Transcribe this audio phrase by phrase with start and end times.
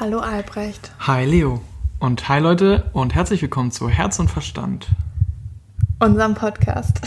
[0.00, 0.92] Hallo Albrecht.
[1.00, 1.60] Hi Leo.
[1.98, 4.86] Und hi Leute und herzlich willkommen zu Herz und Verstand.
[5.98, 7.00] Unserem Podcast,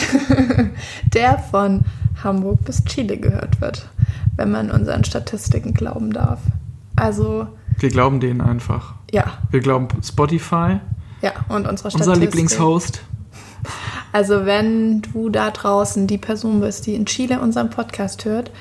[1.13, 1.85] der von
[2.21, 3.88] Hamburg bis Chile gehört wird,
[4.35, 6.41] wenn man unseren Statistiken glauben darf.
[6.97, 7.47] Also.
[7.79, 8.96] Wir glauben denen einfach.
[9.10, 9.37] Ja.
[9.51, 10.81] Wir glauben Spotify.
[11.21, 11.99] Ja, und unserer Statistik.
[11.99, 13.03] Unser Lieblingshost.
[14.12, 18.52] Also wenn du da draußen die Person bist, die in Chile unseren Podcast hört,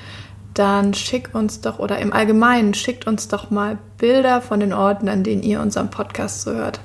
[0.53, 5.07] dann schick uns doch, oder im Allgemeinen schickt uns doch mal Bilder von den Orten,
[5.07, 6.81] an denen ihr unseren Podcast so hört.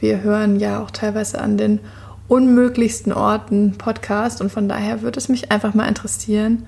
[0.00, 1.78] Wir hören ja auch teilweise an den
[2.26, 6.66] unmöglichsten Orten Podcast und von daher würde es mich einfach mal interessieren,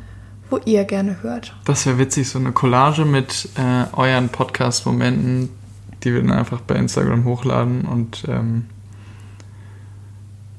[0.50, 1.54] wo ihr gerne hört.
[1.64, 5.48] Das wäre witzig, so eine Collage mit äh, euren Podcast-Momenten,
[6.04, 8.66] die wir dann einfach bei Instagram hochladen und ähm,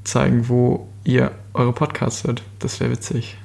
[0.03, 2.41] zeigen, wo ihr eure Podcasts hört.
[2.57, 3.37] Das wäre witzig.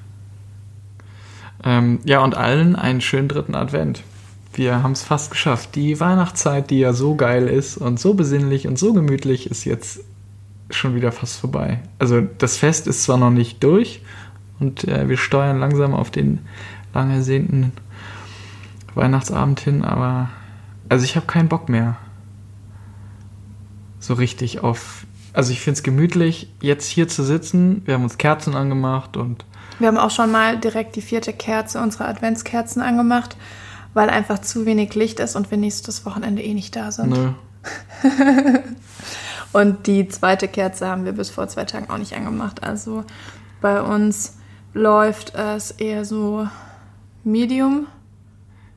[1.63, 4.03] Ähm, ja, und allen einen schönen dritten Advent.
[4.57, 5.75] Wir haben es fast geschafft.
[5.75, 10.01] Die Weihnachtszeit, die ja so geil ist und so besinnlich und so gemütlich, ist jetzt
[10.71, 11.81] schon wieder fast vorbei.
[11.99, 14.01] Also das Fest ist zwar noch nicht durch
[14.59, 16.39] und äh, wir steuern langsam auf den
[16.95, 17.73] lang ersehnten
[18.95, 20.31] Weihnachtsabend hin, aber
[20.89, 21.99] also ich habe keinen Bock mehr.
[24.01, 25.07] So richtig auf.
[25.35, 27.83] Also ich finde es gemütlich, jetzt hier zu sitzen.
[27.85, 29.45] Wir haben uns Kerzen angemacht und
[29.79, 33.37] wir haben auch schon mal direkt die vierte Kerze unserer Adventskerzen angemacht,
[33.97, 37.09] weil einfach zu wenig Licht ist und wir nächstes Wochenende eh nicht da sind.
[37.09, 37.31] Nö.
[39.55, 42.63] und die zweite Kerze haben wir bis vor zwei Tagen auch nicht angemacht.
[42.63, 43.05] Also
[43.63, 44.37] bei uns
[44.75, 46.47] läuft es eher so
[47.25, 47.87] medium.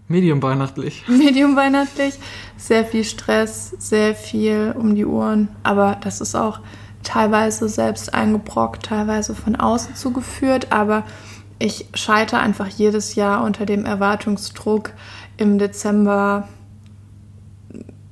[0.07, 1.05] Medium weihnachtlich.
[1.09, 2.17] Medium weihnachtlich.
[2.55, 5.49] Sehr viel Stress, sehr viel um die Ohren.
[5.63, 6.61] Aber das ist auch
[7.03, 11.03] teilweise selbst eingebrockt, teilweise von außen zugeführt, aber
[11.59, 14.91] ich scheitere einfach jedes Jahr unter dem Erwartungsdruck,
[15.37, 16.47] im Dezember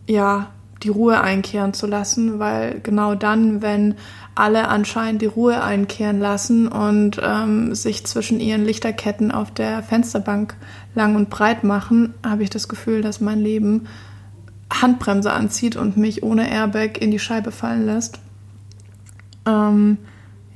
[0.06, 0.52] ja
[0.84, 3.95] die Ruhe einkehren zu lassen, weil genau dann, wenn
[4.36, 10.55] alle anscheinend die Ruhe einkehren lassen und ähm, sich zwischen ihren Lichterketten auf der Fensterbank
[10.93, 13.88] lang und breit machen, habe ich das Gefühl, dass mein Leben
[14.72, 18.20] Handbremse anzieht und mich ohne Airbag in die Scheibe fallen lässt.
[19.48, 19.98] Ähm,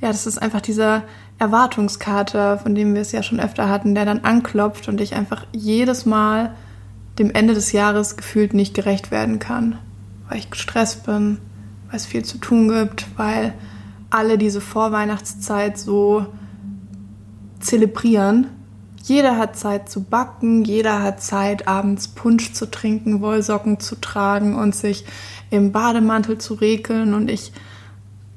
[0.00, 1.02] ja, das ist einfach dieser
[1.42, 5.44] Erwartungskater, von dem wir es ja schon öfter hatten, der dann anklopft und ich einfach
[5.50, 6.54] jedes Mal
[7.18, 9.76] dem Ende des Jahres gefühlt nicht gerecht werden kann,
[10.28, 11.38] weil ich gestresst bin,
[11.88, 13.54] weil es viel zu tun gibt, weil
[14.08, 16.26] alle diese Vorweihnachtszeit so
[17.58, 18.46] zelebrieren.
[19.02, 24.54] Jeder hat Zeit zu backen, jeder hat Zeit, abends Punsch zu trinken, Wollsocken zu tragen
[24.54, 25.04] und sich
[25.50, 27.14] im Bademantel zu regeln.
[27.14, 27.52] Und ich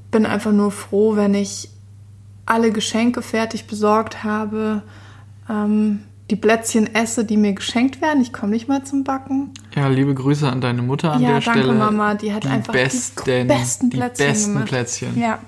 [0.09, 1.69] bin einfach nur froh, wenn ich
[2.45, 4.81] alle Geschenke fertig besorgt habe,
[5.49, 6.01] ähm,
[6.31, 8.21] die Plätzchen esse, die mir geschenkt werden.
[8.21, 9.51] Ich komme nicht mal zum Backen.
[9.75, 11.73] Ja, liebe Grüße an deine Mutter an ja, der danke, Stelle.
[11.73, 14.67] Ja, danke Mama, die hat die einfach besten, die besten die Plätzchen besten gemacht.
[14.69, 15.19] Plätzchen.
[15.19, 15.39] Ja.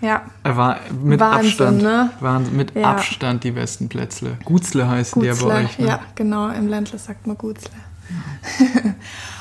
[0.00, 0.22] Ja.
[0.44, 2.10] Er war mit Wahnsinn, Abstand, ne?
[2.20, 2.92] waren mit Ja.
[2.92, 4.36] Abstand die besten Plätzle.
[4.44, 5.78] Gutzle heißen die ja Gutzle, bei euch.
[5.78, 5.86] Ne?
[5.88, 6.50] ja, genau.
[6.50, 7.70] Im Ländle sagt man Gutzle.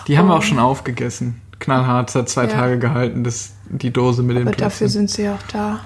[0.07, 0.37] Die haben wir Oh.
[0.37, 1.41] auch schon aufgegessen.
[1.59, 2.49] Knallhart, es hat zwei Ja.
[2.49, 4.89] Tage gehalten, das, die Dose mit den Aber dafür Plätzchen.
[4.89, 5.81] sind sie auch da.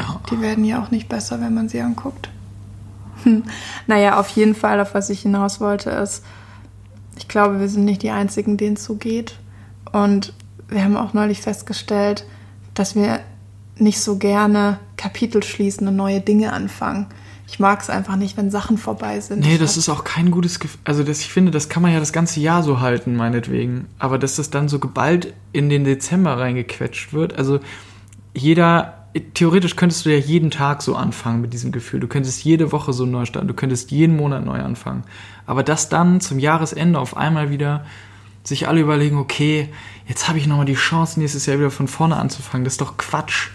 [0.00, 0.20] Ja.
[0.30, 2.30] Die werden ja auch nicht besser, wenn man sie anguckt.
[3.24, 3.44] Hm.
[3.86, 6.24] Naja, auf jeden Fall, auf was ich hinaus wollte, ist,
[7.18, 9.36] ich glaube, wir sind nicht die Einzigen, denen es so geht.
[9.92, 10.32] Und
[10.68, 12.24] wir haben auch neulich festgestellt,
[12.74, 13.20] dass wir
[13.76, 17.06] nicht so gerne Kapitel schließen und neue Dinge anfangen.
[17.46, 19.40] Ich mag es einfach nicht, wenn Sachen vorbei sind.
[19.40, 20.80] Nee, das ist auch kein gutes Gefühl.
[20.84, 23.86] Also das, ich finde, das kann man ja das ganze Jahr so halten, meinetwegen.
[23.98, 27.36] Aber dass das dann so geballt in den Dezember reingequetscht wird.
[27.36, 27.58] Also
[28.34, 28.99] jeder,
[29.34, 32.00] theoretisch könntest du ja jeden Tag so anfangen mit diesem Gefühl.
[32.00, 33.48] Du könntest jede Woche so neu starten.
[33.48, 35.04] Du könntest jeden Monat neu anfangen.
[35.46, 37.84] Aber dass dann zum Jahresende auf einmal wieder
[38.44, 39.68] sich alle überlegen, okay,
[40.06, 42.64] jetzt habe ich nochmal die Chance, nächstes Jahr wieder von vorne anzufangen.
[42.64, 43.48] Das ist doch Quatsch.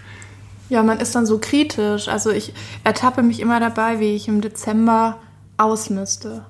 [0.68, 2.08] Ja, man ist dann so kritisch.
[2.08, 2.52] Also ich
[2.84, 5.18] ertappe mich immer dabei, wie ich im Dezember
[5.56, 6.44] ausmiste.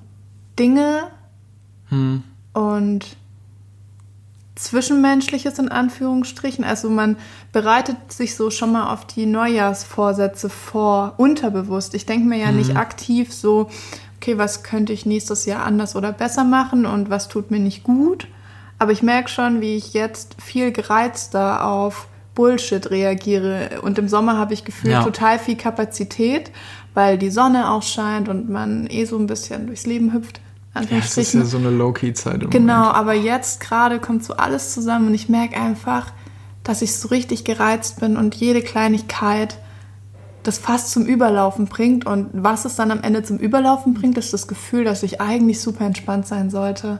[0.59, 1.03] Dinge
[1.89, 2.23] Hm.
[2.53, 3.05] und
[4.57, 6.63] Zwischenmenschliches in Anführungsstrichen.
[6.63, 7.17] Also man
[7.51, 11.93] bereitet sich so schon mal auf die Neujahrsvorsätze vor, unterbewusst.
[11.93, 13.69] Ich denke mir ja nicht aktiv so,
[14.17, 17.83] okay, was könnte ich nächstes Jahr anders oder besser machen und was tut mir nicht
[17.83, 18.27] gut.
[18.79, 23.81] Aber ich merke schon, wie ich jetzt viel gereizter auf Bullshit reagiere.
[23.81, 25.03] Und im Sommer habe ich gefühlt Ja.
[25.03, 26.51] total viel Kapazität,
[26.93, 30.39] weil die Sonne auch scheint und man eh so ein bisschen durchs Leben hüpft.
[30.83, 31.39] Ja, es ist Anführungsstrichen.
[31.41, 32.43] ja so eine Low-Key-Zeit.
[32.43, 32.95] im Genau, Moment.
[32.95, 36.07] aber jetzt gerade kommt so alles zusammen und ich merke einfach,
[36.63, 39.57] dass ich so richtig gereizt bin und jede Kleinigkeit
[40.43, 42.05] das fast zum Überlaufen bringt.
[42.05, 45.59] Und was es dann am Ende zum Überlaufen bringt, ist das Gefühl, dass ich eigentlich
[45.61, 46.99] super entspannt sein sollte.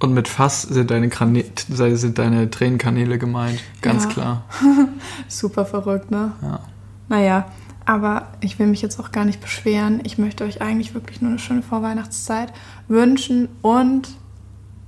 [0.00, 4.10] Und mit Fass sind deine, Krane sind deine Tränenkanäle gemeint, ganz Ja.
[4.10, 4.44] klar.
[5.28, 6.32] Super verrückt, ne?
[6.42, 6.60] Ja.
[7.08, 7.46] Naja,
[7.86, 10.00] aber ich will mich jetzt auch gar nicht beschweren.
[10.04, 12.52] Ich möchte euch eigentlich wirklich nur eine schöne Vorweihnachtszeit
[12.88, 14.08] wünschen und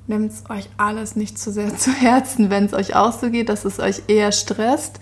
[0.07, 3.49] nehmt es euch alles nicht zu sehr zu Herzen, wenn es euch auch so geht,
[3.49, 5.01] dass es euch eher stresst.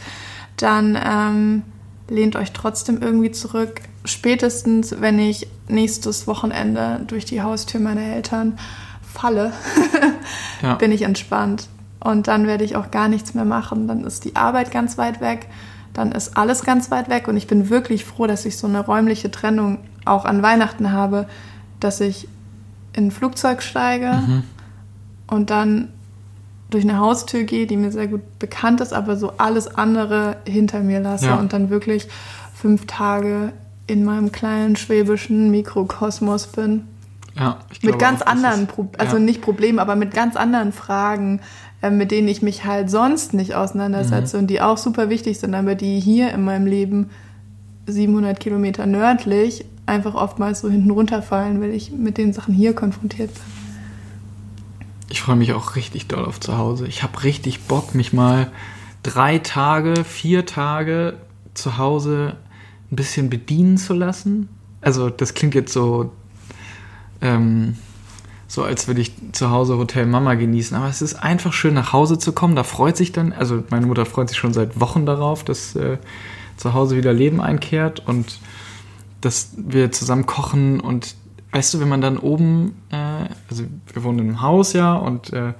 [0.56, 1.62] Dann ähm,
[2.08, 3.80] lehnt euch trotzdem irgendwie zurück.
[4.04, 8.58] Spätestens, wenn ich nächstes Wochenende durch die Haustür meiner Eltern
[9.02, 9.52] falle,
[10.62, 10.74] Ja.
[10.74, 11.68] bin ich entspannt.
[12.00, 13.88] Und dann werde ich auch gar nichts mehr machen.
[13.88, 15.46] Dann ist die Arbeit ganz weit weg.
[15.94, 17.26] Dann ist alles ganz weit weg.
[17.28, 21.26] Und ich bin wirklich froh, dass ich so eine räumliche Trennung auch an Weihnachten habe,
[21.80, 22.28] dass ich
[22.92, 24.22] in ein Flugzeug steige
[25.26, 25.88] und dann
[26.70, 30.80] durch eine Haustür gehe, die mir sehr gut bekannt ist, aber so alles andere hinter
[30.80, 31.36] mir lasse Ja.
[31.36, 32.08] und dann wirklich
[32.54, 33.52] fünf Tage
[33.86, 36.86] in meinem kleinen schwäbischen Mikrokosmos bin.
[37.36, 39.22] Ja, ich Mit glaube ganz auch, anderen, Pro also ja.
[39.22, 41.40] nicht Problemen, aber mit ganz anderen Fragen,
[41.90, 44.42] mit denen ich mich halt sonst nicht auseinandersetze Mhm.
[44.42, 47.10] und die auch super wichtig sind, aber die hier in meinem Leben
[47.86, 53.32] 700 Kilometer nördlich einfach oftmals so hinten runterfallen, weil ich mit den Sachen hier konfrontiert
[53.34, 53.42] bin.
[55.10, 56.86] Ich freue mich auch richtig doll auf zu Hause.
[56.86, 58.48] Ich habe richtig Bock, mich mal
[59.02, 61.14] drei Tage, vier Tage
[61.52, 62.36] zu Hause
[62.90, 64.48] ein bisschen bedienen zu lassen.
[64.80, 66.10] Also das klingt jetzt so,
[67.20, 67.76] ähm,
[68.46, 70.76] so als würde ich zu Hause Hotel Mama genießen.
[70.76, 72.56] Aber es ist einfach schön, nach Hause zu kommen.
[72.56, 75.98] Da freut sich dann, also meine Mutter freut sich schon seit Wochen darauf, dass äh,
[76.56, 78.38] zu Hause wieder Leben einkehrt und
[79.20, 81.16] dass wir zusammen kochen und
[81.52, 85.32] weißt du, wenn man dann oben, äh, also wir wohnen in einem Haus ja und
[85.32, 85.54] äh,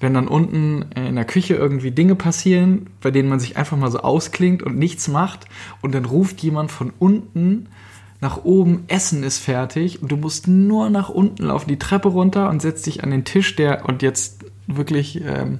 [0.00, 3.76] wenn dann unten äh, in der Küche irgendwie Dinge passieren, bei denen man sich einfach
[3.76, 5.46] mal so ausklingt und nichts macht
[5.80, 7.68] und dann ruft jemand von unten
[8.22, 12.48] nach oben, Essen ist fertig und du musst nur nach unten laufen, die Treppe runter
[12.48, 15.58] und setzt dich an den Tisch, der und jetzt wirklich ähm,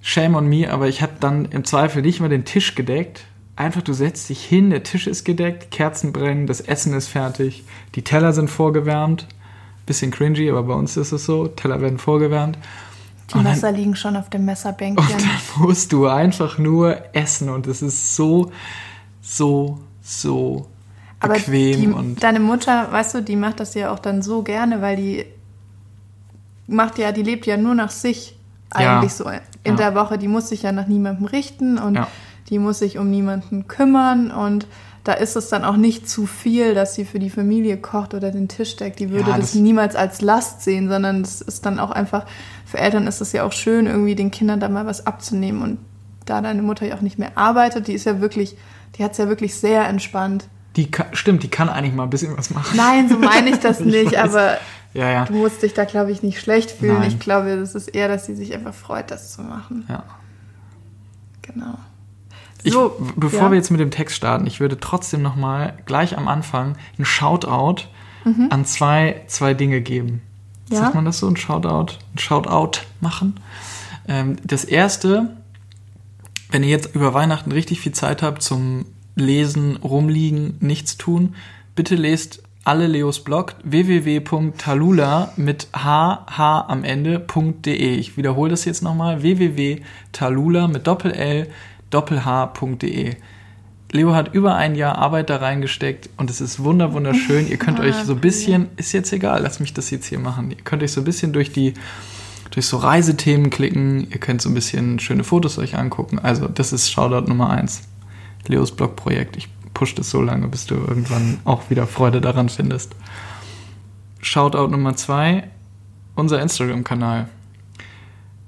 [0.00, 3.24] Shame on me, aber ich habe dann im Zweifel nicht mal den Tisch gedeckt.
[3.56, 7.64] Einfach, du setzt dich hin, der Tisch ist gedeckt, Kerzen brennen, das Essen ist fertig,
[7.96, 9.26] die Teller sind vorgewärmt.
[9.86, 11.48] Bisschen cringy, aber bei uns ist es so.
[11.48, 12.56] Teller werden vorgewärmt.
[13.30, 15.18] Die Und dann- Messer liegen schon auf dem Und Messerbänkchen.
[15.18, 18.52] dann musst du einfach nur essen und es ist so,
[19.20, 20.68] so, so
[21.28, 24.80] bequem die, und deine Mutter, weißt du, die macht das ja auch dann so gerne,
[24.82, 25.24] weil die
[26.66, 28.36] macht ja, die lebt ja nur nach sich
[28.78, 28.98] Ja.
[28.98, 29.74] eigentlich so in Ja.
[29.74, 30.18] der Woche.
[30.18, 32.06] Die muss sich ja nach niemandem richten und Ja.
[32.48, 34.66] die muss sich um niemanden kümmern und
[35.02, 38.30] da ist es dann auch nicht zu viel, dass sie für die Familie kocht oder
[38.30, 38.98] den Tisch deckt.
[39.00, 42.26] Die würde Ja, das, das- niemals als Last sehen, sondern es ist dann auch einfach,
[42.66, 45.62] für Eltern ist es ja auch schön, irgendwie den Kindern da mal was abzunehmen.
[45.62, 45.78] Und
[46.26, 48.56] da deine Mutter ja auch nicht mehr arbeitet, die ist ja wirklich,
[48.96, 50.44] die hat es ja wirklich sehr entspannt.
[50.84, 52.76] Die kann, stimmt, die kann eigentlich mal ein bisschen was machen.
[52.76, 54.34] Nein, so meine ich das Ich nicht, weiß.
[54.34, 54.58] aber
[54.94, 55.24] Ja, ja.
[55.26, 57.00] du musst dich da, glaube ich, nicht schlecht fühlen.
[57.00, 57.08] Nein.
[57.08, 59.84] Ich glaube, es ist eher, dass sie sich einfach freut, das zu machen.
[59.88, 60.02] ja.
[61.42, 61.74] Genau.
[62.62, 63.50] Ich, So, w- bevor ja.
[63.50, 67.04] wir jetzt mit dem Text starten, ich würde trotzdem noch mal gleich am Anfang ein
[67.04, 67.84] Shoutout
[68.50, 70.20] an zwei, zwei Dinge geben.
[70.68, 70.74] Mhm.
[70.74, 70.80] Ja.
[70.82, 71.26] Sagt man das so?
[71.26, 71.94] Ein Shoutout?
[72.14, 73.40] Ein Shoutout machen?
[74.06, 75.36] Ähm, das erste,
[76.50, 78.84] wenn ihr jetzt über Weihnachten richtig viel Zeit habt zum
[79.14, 81.34] Lesen, rumliegen, nichts tun,
[81.74, 87.94] bitte lest alle Leos Blog www.talula mit h h am Ende.de.
[87.96, 91.48] Ich wiederhole das jetzt nochmal www.talula mit Doppel L
[91.90, 93.16] Doppel H.de.
[93.92, 97.48] Leo hat über ein Jahr Arbeit da reingesteckt und es ist wunder wunderschön.
[97.48, 100.50] Ihr könnt euch so ein bisschen, ist jetzt egal, lass mich das jetzt hier machen.
[100.50, 101.74] Ihr könnt euch so ein bisschen durch die
[102.50, 104.08] durch so Reisethemen klicken.
[104.10, 106.18] Ihr könnt so ein bisschen schöne Fotos euch angucken.
[106.18, 107.82] Also das ist Shoutout Nummer eins.
[108.46, 109.36] Leos Blogprojekt.
[109.36, 112.94] Ich push das so lange, bis du irgendwann auch wieder Freude daran findest.
[114.20, 115.48] Shoutout Nummer zwei,
[116.14, 117.28] unser Instagram-Kanal.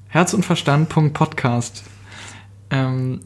[0.08, 1.84] Herz und Verstand.podcast.
[2.70, 3.20] Ähm,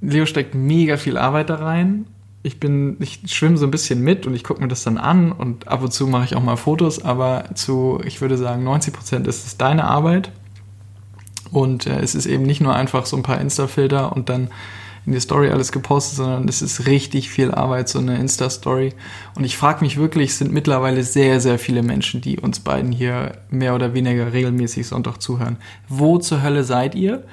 [0.00, 2.06] Leo steckt mega viel Arbeit da rein.
[2.42, 5.32] Ich bin, ich schwimme so ein bisschen mit und ich gucke mir das dann an
[5.32, 8.94] und ab und zu mache ich auch mal Fotos, aber zu, ich würde sagen, 90
[8.94, 10.30] Prozent ist es deine Arbeit.
[11.50, 14.48] Und äh, es ist eben nicht nur einfach so ein paar Insta-Filter und dann
[15.06, 18.92] in die Story alles gepostet, sondern es ist richtig viel Arbeit, so eine Insta-Story.
[19.36, 22.90] Und ich frage mich wirklich, es sind mittlerweile sehr, sehr viele Menschen, die uns beiden
[22.90, 25.58] hier mehr oder weniger regelmäßig Sonntag zuhören.
[25.88, 27.24] Wo zur Hölle seid ihr?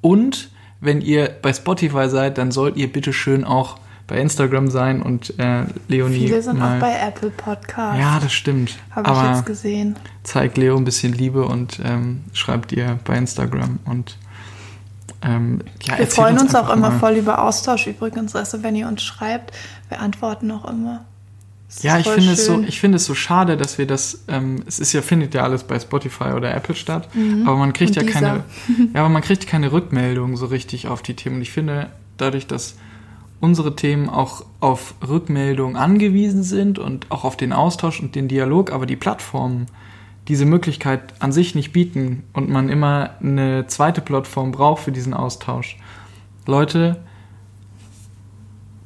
[0.00, 5.02] Und wenn ihr bei Spotify seid, dann sollt ihr bitte schön auch bei Instagram sein
[5.02, 6.78] und äh, Leonie Viele sind mal.
[6.78, 8.00] auch bei Apple Podcasts.
[8.00, 8.76] ja, das stimmt.
[8.90, 9.96] Habe ich jetzt gesehen.
[10.24, 14.16] zeigt Leo ein bisschen Liebe und ähm, schreibt ihr bei Instagram und
[15.22, 16.98] ähm, ja, Wir freuen uns auch einfach immer mal.
[16.98, 18.34] voll über Austausch übrigens.
[18.34, 19.54] Also wenn ihr uns schreibt,
[19.88, 21.04] wir antworten auch immer.
[21.82, 24.80] Ja, ich finde es so, ich finde es so schade, dass wir das, ähm, es
[24.80, 27.46] ist ja, findet ja alles bei Spotify oder Apple statt, mhm.
[27.46, 28.20] aber man kriegt Und ja dieser.
[28.20, 28.44] keine,
[28.94, 31.36] ja, aber man kriegt keine Rückmeldung so richtig auf die Themen.
[31.36, 32.74] Und ich finde, dadurch, dass
[33.40, 38.72] unsere Themen auch auf Rückmeldung angewiesen sind und auch auf den Austausch und den Dialog,
[38.72, 39.66] aber die Plattformen
[40.30, 45.12] diese Möglichkeit an sich nicht bieten und man immer eine zweite Plattform braucht für diesen
[45.12, 45.76] Austausch.
[46.46, 47.02] Leute,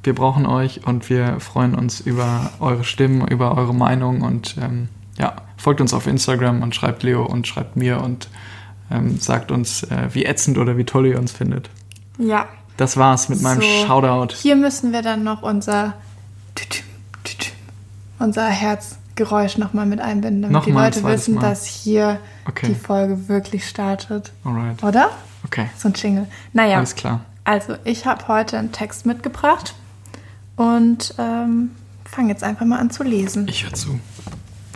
[0.01, 4.89] wir brauchen euch und wir freuen uns über eure Stimmen, über eure Meinung und ähm,
[5.19, 8.27] ja, folgt uns auf Instagram und schreibt Leo und schreibt mir und
[8.89, 11.69] ähm, sagt uns, äh, wie ätzend oder wie toll ihr uns findet.
[12.17, 12.47] Ja.
[12.75, 14.33] Das war's mit meinem so, Shoutout.
[14.33, 15.93] Hier müssen wir dann noch unser
[18.17, 18.49] unser
[19.15, 21.41] Herzgeräusch nochmal mit einbinden, damit nochmal die Leute wissen, mal.
[21.41, 22.67] dass hier okay.
[22.67, 24.31] die Folge wirklich startet.
[24.43, 24.83] Alright.
[24.83, 25.09] Oder?
[25.45, 25.69] Okay.
[25.77, 26.27] So ein Jingle.
[26.53, 26.77] Naja.
[26.77, 27.21] Alles klar.
[27.45, 29.75] Also, ich habe heute einen Text mitgebracht
[30.57, 31.71] und ähm,
[32.03, 33.47] fange jetzt einfach mal an zu lesen.
[33.47, 33.99] Ich höre zu.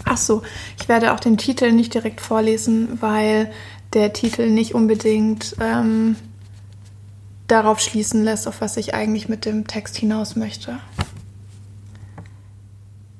[0.05, 0.41] Ach so,
[0.79, 3.51] ich werde auch den Titel nicht direkt vorlesen, weil
[3.93, 6.15] der Titel nicht unbedingt ähm,
[7.47, 10.79] darauf schließen lässt, auf was ich eigentlich mit dem Text hinaus möchte.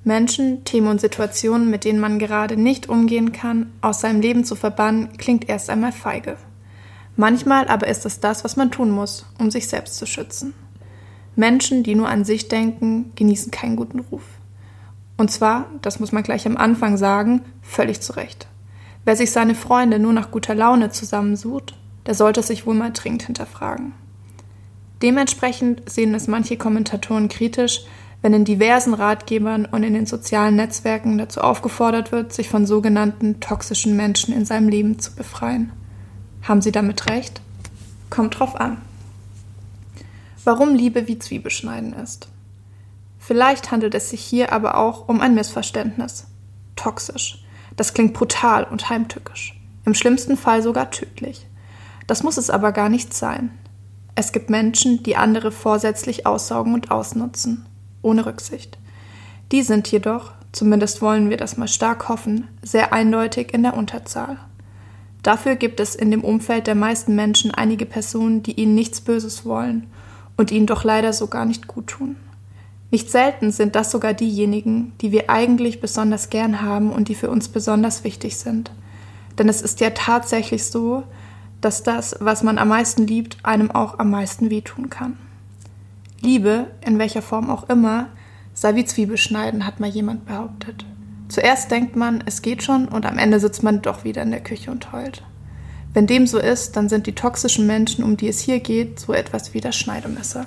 [0.03, 4.56] Menschen, Themen und Situationen, mit denen man gerade nicht umgehen kann, aus seinem Leben zu
[4.56, 6.38] verbannen, klingt erst einmal feige.
[7.15, 10.53] Manchmal aber ist es das, was man tun muss, um sich selbst zu schützen.
[11.36, 14.24] Menschen, die nur an sich denken, genießen keinen guten Ruf.
[15.18, 18.48] Und zwar, das muss man gleich am Anfang sagen, völlig zu Recht.
[19.03, 23.24] Wer sich seine Freunde nur nach guter Laune zusammensucht, der sollte sich wohl mal dringend
[23.24, 23.94] hinterfragen.
[25.01, 27.82] Dementsprechend sehen es manche Kommentatoren kritisch,
[28.21, 33.39] wenn in diversen Ratgebern und in den sozialen Netzwerken dazu aufgefordert wird, sich von sogenannten
[33.39, 35.71] toxischen Menschen in seinem Leben zu befreien.
[36.41, 37.41] Haben Sie damit recht?
[38.09, 38.77] Kommt drauf an
[40.49, 42.27] warum Liebe wie Zwiebelschneiden ist.
[43.19, 46.25] Vielleicht handelt es sich hier aber auch um ein Missverständnis.
[46.75, 47.43] Toxisch.
[47.75, 49.59] Das klingt brutal und heimtückisch.
[49.85, 51.45] Im schlimmsten Fall sogar tödlich.
[52.07, 53.51] Das muss es aber gar nicht sein.
[54.15, 57.68] Es gibt Menschen, die andere vorsätzlich aussaugen und ausnutzen,
[58.01, 58.77] ohne Rücksicht.
[59.51, 64.38] Die sind jedoch, zumindest wollen wir das mal stark hoffen, sehr eindeutig in der Unterzahl.
[65.24, 69.46] Dafür gibt es in dem Umfeld der meisten Menschen einige Personen, die ihnen nichts Böses
[69.46, 69.88] wollen
[70.38, 72.15] und ihnen doch leider so gar nicht gut tun.
[72.91, 77.29] Nicht selten sind das sogar diejenigen, die wir eigentlich besonders gern haben und die für
[77.29, 78.72] uns besonders wichtig sind.
[79.38, 81.03] Denn es ist ja tatsächlich so,
[81.62, 85.18] dass das, was man am meisten liebt, einem auch am meisten wehtun kann.
[86.21, 88.09] Liebe, in welcher Form auch immer,
[88.53, 90.85] sei wie Zwiebelschneiden, hat mal jemand behauptet.
[91.29, 94.43] Zuerst denkt man, es geht schon und am Ende sitzt man doch wieder in der
[94.43, 95.23] Küche und heult.
[95.93, 99.13] Wenn dem so ist, dann sind die toxischen Menschen, um die es hier geht, so
[99.13, 100.45] etwas wie das Schneidemesser.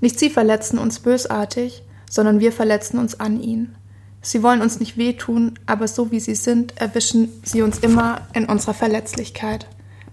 [0.00, 3.76] Nicht sie verletzen uns bösartig, sondern wir verletzen uns an ihnen.
[4.22, 8.46] Sie wollen uns nicht wehtun, aber so wie sie sind, erwischen sie uns immer in
[8.46, 9.66] unserer Verletzlichkeit,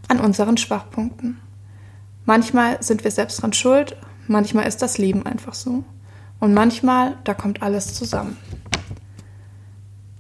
[0.07, 1.39] an unseren Schwachpunkten.
[2.25, 5.84] Manchmal sind wir selbst dran schuld, manchmal ist das Leben einfach so.
[6.39, 8.38] Und manchmal, da kommt alles zusammen.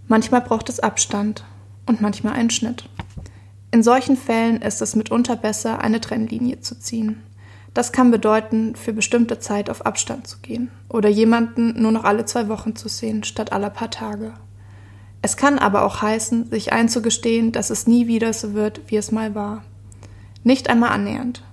[0.07, 1.43] Manchmal braucht es Abstand
[1.85, 2.89] und manchmal einen Schnitt.
[3.71, 7.23] In solchen Fällen ist es mitunter besser, eine Trennlinie zu ziehen.
[7.73, 12.25] Das kann bedeuten, für bestimmte Zeit auf Abstand zu gehen oder jemanden nur noch alle
[12.25, 14.33] zwei Wochen zu sehen, statt aller paar Tage.
[15.23, 19.11] Es kann aber auch heißen, sich einzugestehen, dass es nie wieder so wird, wie es
[19.11, 19.63] mal war.
[20.43, 21.43] Nicht einmal annähernd.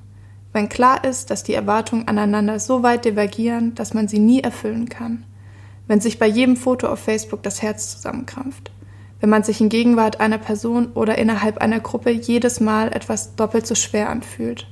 [0.52, 4.88] Wenn klar ist, dass die Erwartungen aneinander so weit divergieren, dass man sie nie erfüllen
[4.88, 5.24] kann.
[5.86, 8.70] Wenn sich bei jedem Foto auf Facebook das Herz zusammenkrampft
[9.20, 13.66] wenn man sich in Gegenwart einer Person oder innerhalb einer Gruppe jedes Mal etwas doppelt
[13.66, 14.66] so schwer anfühlt,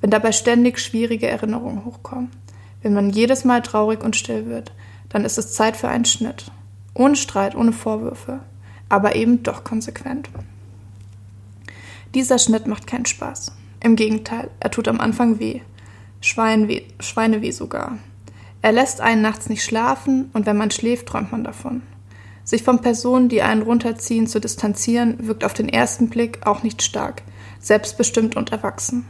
[0.00, 2.30] wenn dabei ständig schwierige Erinnerungen hochkommen,
[2.82, 4.72] wenn man jedes Mal traurig und still wird,
[5.08, 6.50] dann ist es Zeit für einen Schnitt.
[6.94, 8.40] Ohne Streit, ohne Vorwürfe,
[8.88, 10.28] aber eben doch konsequent.
[12.14, 13.52] Dieser Schnitt macht keinen Spaß.
[13.80, 15.60] Im Gegenteil, er tut am Anfang weh.
[16.20, 17.98] Schweinweh, Schweineweh sogar.
[18.62, 21.82] Er lässt einen nachts nicht schlafen und wenn man schläft, träumt man davon.
[22.42, 26.82] Sich von Personen, die einen runterziehen, zu distanzieren, wirkt auf den ersten Blick auch nicht
[26.82, 27.22] stark,
[27.60, 29.04] selbstbestimmt und erwachsen.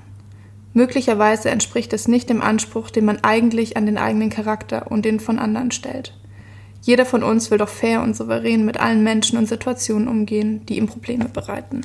[0.72, 5.20] Möglicherweise entspricht es nicht dem Anspruch, den man eigentlich an den eigenen Charakter und den
[5.20, 6.12] von anderen stellt.
[6.82, 10.76] Jeder von uns will doch fair und souverän mit allen Menschen und Situationen umgehen, die
[10.76, 11.80] ihm Probleme bereiten.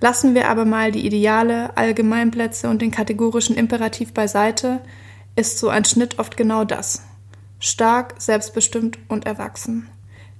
[0.00, 4.80] Lassen wir aber mal die Ideale, Allgemeinplätze und den kategorischen Imperativ beiseite,
[5.34, 7.02] ist so ein Schnitt oft genau das.
[7.58, 9.88] Stark, selbstbestimmt und erwachsen.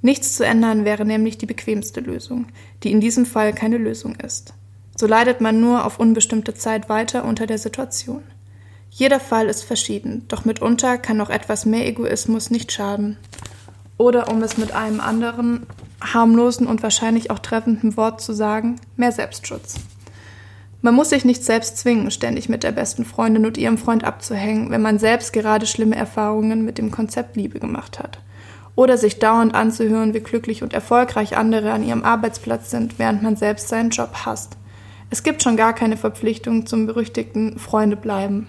[0.01, 2.47] Nichts zu ändern wäre nämlich die bequemste Lösung,
[2.85, 4.55] die in diesem Fall keine Lösung ist.
[4.97, 8.23] So leidet man nur auf unbestimmte Zeit weiter unter der Situation.
[8.91, 13.17] Jeder Fall ist verschieden, doch mitunter kann auch etwas mehr Egoismus nicht schaden.
[13.99, 15.67] Oder um es mit einem anderen
[16.01, 19.75] harmlosen und wahrscheinlich auch treffenden Wort zu sagen, mehr Selbstschutz.
[20.81, 24.71] Man muss sich nicht selbst zwingen, ständig mit der besten Freundin und ihrem Freund abzuhängen,
[24.71, 28.21] wenn man selbst gerade schlimme Erfahrungen mit dem Konzept Liebe gemacht hat.
[28.77, 33.35] Oder sich dauernd anzuhören, wie glücklich und erfolgreich andere an ihrem Arbeitsplatz sind, während man
[33.35, 34.57] selbst seinen Job hasst.
[35.11, 38.49] Es gibt schon gar keine Verpflichtung zum berüchtigten Freunde bleiben.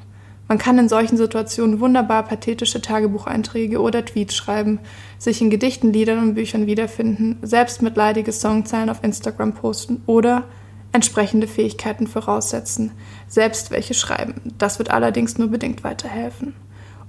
[0.49, 4.79] Man kann in solchen Situationen wunderbar pathetische Tagebucheinträge oder Tweets schreiben,
[5.19, 10.45] sich in Gedichten, Liedern und Büchern wiederfinden, selbstmitleidige Songzeilen auf Instagram posten oder
[10.91, 12.93] entsprechende Fähigkeiten voraussetzen,
[13.27, 14.41] selbst welche schreiben.
[14.57, 16.55] Das wird allerdings nur bedingt weiterhelfen.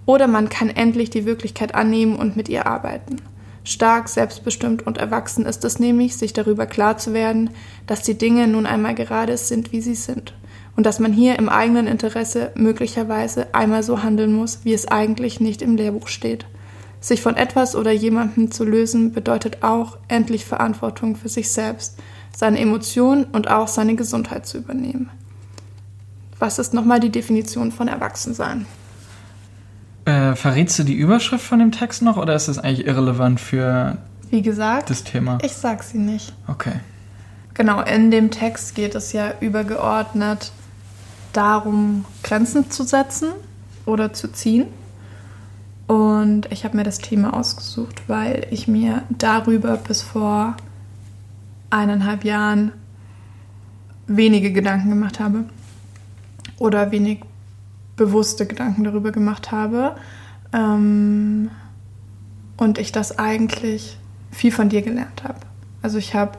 [0.05, 3.23] Oder man kann endlich die Wirklichkeit annehmen und mit ihr arbeiten.
[3.65, 7.49] Stark, selbstbestimmt und erwachsen ist es nämlich, sich darüber klar zu werden,
[7.87, 10.35] dass die Dinge nun einmal gerade sind, wie sie sind
[10.81, 15.39] und dass man hier im eigenen Interesse möglicherweise einmal so handeln muss, wie es eigentlich
[15.39, 16.47] nicht im Lehrbuch steht.
[17.03, 21.99] Sich von etwas oder jemandem zu lösen bedeutet auch, endlich Verantwortung für sich selbst,
[22.35, 25.11] seine Emotionen und auch seine Gesundheit zu übernehmen.
[26.39, 28.65] Was ist nochmal die Definition von Erwachsensein?
[30.07, 33.99] Äh, verrätst du die Überschrift von dem Text noch oder ist das eigentlich irrelevant für
[34.31, 35.37] Wie gesagt, das Thema?
[35.43, 36.33] ich sag sie nicht.
[36.49, 36.81] Okay.
[37.53, 40.53] Genau, in dem Text geht es ja übergeordnet
[41.33, 43.33] darum, Grenzen zu setzen
[43.87, 44.67] oder zu ziehen.
[45.87, 50.57] Und ich habe mir das Thema ausgesucht, weil ich mir darüber bis vor
[51.71, 52.73] eineinhalb Jahren
[54.07, 55.45] wenige Gedanken gemacht habe
[56.59, 57.21] oder wenig
[57.97, 59.97] bewusste Gedanken darüber gemacht habe.
[60.53, 61.51] Ähm,
[62.57, 63.99] und ich das eigentlich
[64.31, 65.41] viel von dir gelernt habe.
[65.83, 66.39] Also ich habe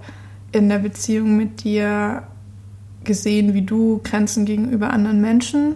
[0.51, 2.23] in der Beziehung mit dir
[3.03, 5.75] gesehen, wie du Grenzen gegenüber anderen Menschen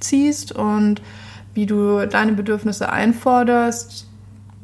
[0.00, 1.02] ziehst und
[1.54, 4.06] wie du deine Bedürfnisse einforderst,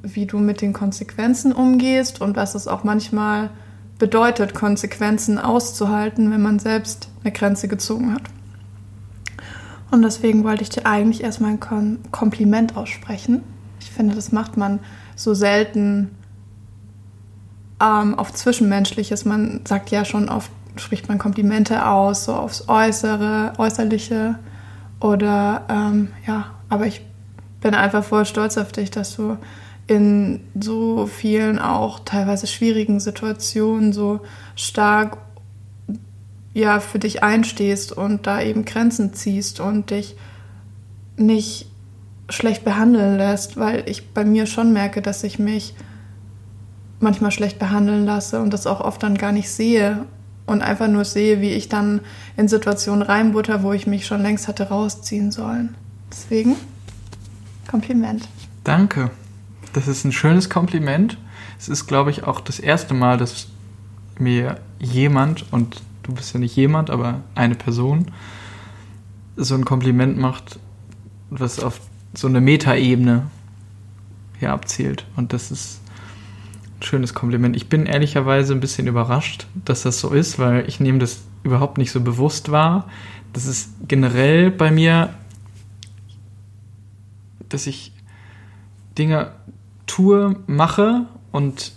[0.03, 3.51] wie du mit den Konsequenzen umgehst und was es auch manchmal
[3.99, 8.23] bedeutet, Konsequenzen auszuhalten, wenn man selbst eine Grenze gezogen hat.
[9.91, 13.43] Und deswegen wollte ich dir eigentlich erstmal ein Kompliment aussprechen.
[13.81, 14.81] Ich finde, das macht man
[15.15, 16.11] so selten
[17.81, 19.25] ähm, auf Zwischenmenschliches.
[19.25, 24.37] Man sagt ja schon oft, spricht man Komplimente aus, so aufs Äußere, Äußerliche.
[25.01, 27.03] Oder ähm, ja, aber ich
[27.61, 29.37] bin einfach voll stolz auf dich, dass du
[29.87, 34.21] in so vielen auch teilweise schwierigen Situationen so
[34.57, 35.19] stark
[36.55, 40.17] ja für dich einstehst und da eben Grenzen ziehst und dich
[41.17, 41.69] nicht
[42.31, 45.75] schlecht behandeln lässt, weil ich bei mir schon merke, dass ich mich
[47.01, 50.07] manchmal schlecht behandeln lasse und das auch oft dann gar nicht sehe
[50.47, 52.01] und einfach nur sehe, wie ich dann
[52.37, 55.75] in Situationen reinbutter, wo ich mich schon längst hatte rausziehen sollen.
[56.11, 56.57] Deswegen
[57.67, 58.29] Kompliment.
[58.63, 59.11] Danke.
[59.73, 61.19] Das ist ein schönes Kompliment.
[61.59, 63.49] Es ist, glaube ich, auch das erste Mal, dass
[64.19, 68.07] mir jemand, und du bist ja nicht jemand, aber eine Person,
[69.37, 70.61] so ein Kompliment macht,
[71.31, 71.81] was auf
[72.13, 73.27] so eine Metaebene
[74.39, 75.07] hier abzielt.
[75.17, 75.81] Und das ist
[76.87, 77.57] schönes Kompliment.
[77.57, 81.79] Ich bin ehrlicherweise ein bisschen überrascht, dass das so ist, weil ich nehme das überhaupt
[81.79, 82.89] nicht so bewusst wahr.
[83.33, 85.15] Das ist generell bei mir,
[87.49, 87.93] dass ich
[88.97, 89.33] Dinge
[89.87, 91.73] tue, mache und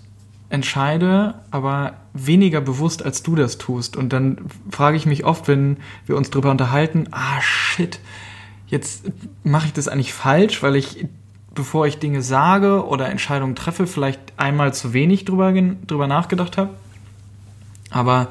[0.49, 3.97] entscheide, aber weniger bewusst, als du das tust.
[3.97, 4.37] Und dann
[4.69, 7.99] frage ich mich oft, wenn wir uns darüber unterhalten, ah shit,
[8.67, 9.11] jetzt
[9.43, 11.05] mache ich das eigentlich falsch, weil ich
[11.57, 16.69] bevor ich Dinge sage oder Entscheidungen treffe, vielleicht einmal zu wenig drüber, drüber nachgedacht habe.
[17.89, 18.27] Aber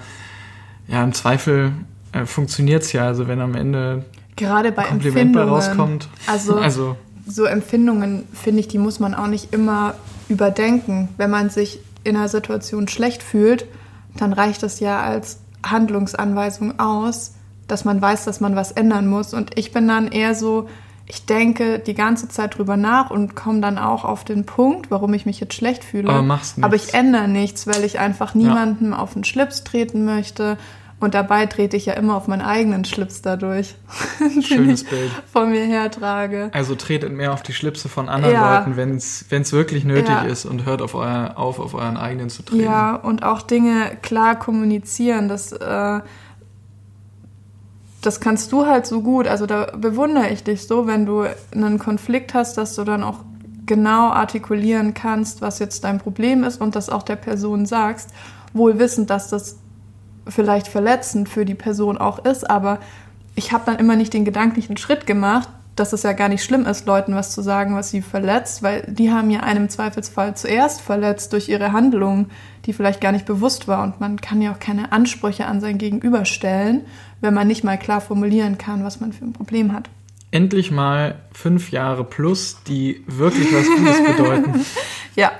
[0.86, 1.72] ja, im Zweifel
[2.12, 3.04] äh, funktioniert es ja.
[3.04, 4.04] Also wenn am Ende
[4.36, 6.08] gerade bei Kompliment bei rauskommt.
[6.28, 9.94] Also, also so Empfindungen, finde ich, die muss man auch nicht immer
[10.28, 11.08] überdenken.
[11.16, 13.66] Wenn man sich in einer Situation schlecht fühlt,
[14.16, 17.34] dann reicht das ja als Handlungsanweisung aus,
[17.66, 19.34] dass man weiß, dass man was ändern muss.
[19.34, 20.68] Und ich bin dann eher so,
[21.08, 25.14] ich denke die ganze Zeit drüber nach und komme dann auch auf den Punkt, warum
[25.14, 26.08] ich mich jetzt schlecht fühle.
[26.08, 26.64] Aber, machst nichts.
[26.64, 28.98] Aber ich ändere nichts, weil ich einfach niemandem ja.
[28.98, 30.58] auf den Schlips treten möchte.
[30.98, 33.74] Und dabei trete ich ja immer auf meinen eigenen Schlips dadurch.
[34.42, 35.10] Schönes Bild.
[35.30, 36.48] Von mir hertrage.
[36.52, 38.58] Also tretet mehr auf die Schlipse von anderen ja.
[38.58, 40.22] Leuten, wenn es wirklich nötig ja.
[40.22, 42.64] ist und hört auf, euer, auf, auf euren eigenen zu treten.
[42.64, 45.28] Ja, und auch Dinge klar kommunizieren.
[45.28, 46.00] Das äh,
[48.06, 49.26] das kannst du halt so gut.
[49.26, 53.18] Also da bewundere ich dich so, wenn du einen Konflikt hast, dass du dann auch
[53.66, 58.10] genau artikulieren kannst, was jetzt dein Problem ist und das auch der Person sagst,
[58.52, 59.58] wohl wissend, dass das
[60.28, 62.78] vielleicht verletzend für die Person auch ist, aber
[63.34, 66.64] ich habe dann immer nicht den gedanklichen Schritt gemacht, dass es ja gar nicht schlimm
[66.64, 70.34] ist, Leuten was zu sagen, was sie verletzt, weil die haben ja einen im Zweifelsfall
[70.34, 72.30] zuerst verletzt durch ihre Handlung,
[72.64, 73.82] die vielleicht gar nicht bewusst war.
[73.82, 76.86] Und man kann ja auch keine Ansprüche an sein Gegenüber stellen,
[77.20, 79.90] wenn man nicht mal klar formulieren kann, was man für ein Problem hat.
[80.30, 84.64] Endlich mal fünf Jahre plus, die wirklich was Gutes bedeuten.
[85.14, 85.30] ja,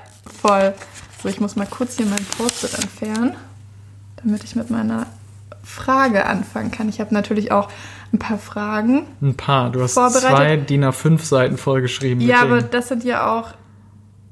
[0.40, 0.75] voll.
[1.22, 3.35] So, ich muss mal kurz hier mein Post-it entfernen,
[4.22, 5.07] damit ich mit meiner
[5.64, 6.88] Frage anfangen kann.
[6.88, 7.68] Ich habe natürlich auch
[8.12, 9.07] ein paar Fragen.
[9.21, 9.71] Ein paar.
[9.71, 12.21] Du hast zwei DIN A5 Seiten vollgeschrieben.
[12.21, 13.55] Ja, aber das sind ja auch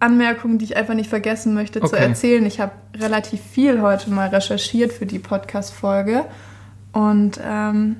[0.00, 1.88] Anmerkungen, die ich einfach nicht vergessen möchte okay.
[1.88, 2.44] zu erzählen.
[2.46, 6.24] Ich habe relativ viel heute mal recherchiert für die Podcast-Folge.
[6.92, 7.96] Und ähm,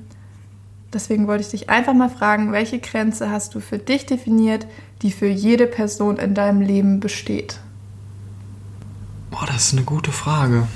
[0.93, 4.67] deswegen wollte ich dich einfach mal fragen, welche Grenze hast du für dich definiert,
[5.01, 7.59] die für jede Person in deinem Leben besteht?
[9.31, 10.67] Boah, das ist eine gute Frage.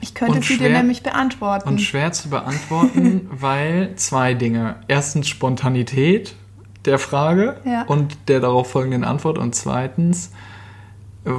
[0.00, 1.68] Ich könnte sie dir nämlich beantworten.
[1.68, 4.76] Und schwer zu beantworten, weil zwei Dinge.
[4.88, 6.34] Erstens Spontanität
[6.84, 7.82] der Frage ja.
[7.82, 9.38] und der darauf folgenden Antwort.
[9.38, 10.32] Und zweitens,
[11.24, 11.30] äh,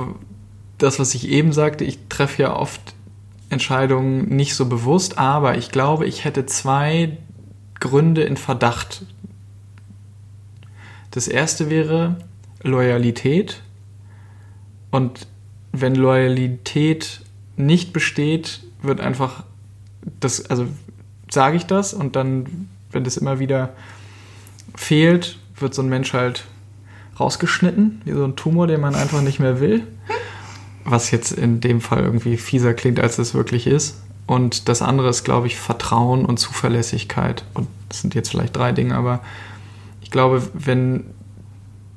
[0.77, 2.93] das, was ich eben sagte, ich treffe ja oft
[3.49, 7.17] Entscheidungen nicht so bewusst, aber ich glaube, ich hätte zwei
[7.79, 9.05] Gründe in Verdacht.
[11.11, 12.17] Das erste wäre
[12.61, 13.61] Loyalität.
[14.91, 15.27] Und
[15.71, 17.21] wenn Loyalität
[17.57, 19.43] nicht besteht, wird einfach
[20.19, 20.67] das, also
[21.29, 23.73] sage ich das und dann, wenn das immer wieder
[24.75, 26.45] fehlt, wird so ein Mensch halt
[27.19, 29.83] rausgeschnitten, wie so ein Tumor, den man einfach nicht mehr will.
[30.85, 34.01] Was jetzt in dem Fall irgendwie fieser klingt, als es wirklich ist.
[34.25, 37.43] Und das andere ist, glaube ich, Vertrauen und Zuverlässigkeit.
[37.53, 39.21] Und das sind jetzt vielleicht drei Dinge, aber
[40.01, 41.05] ich glaube, wenn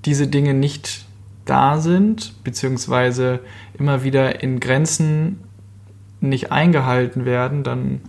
[0.05, 1.05] diese Dinge nicht
[1.45, 3.41] da sind, beziehungsweise
[3.79, 5.41] immer wieder in Grenzen
[6.21, 8.01] nicht eingehalten werden, dann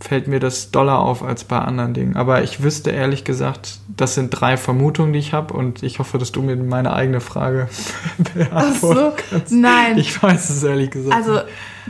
[0.00, 2.16] fällt mir das doller auf als bei anderen Dingen.
[2.16, 6.16] Aber ich wüsste ehrlich gesagt, das sind drei Vermutungen, die ich habe und ich hoffe,
[6.16, 7.68] dass du mir meine eigene Frage
[8.34, 9.52] beantworten Ach so, kannst.
[9.52, 9.98] Nein.
[9.98, 11.14] Ich weiß es ehrlich gesagt.
[11.14, 11.40] Also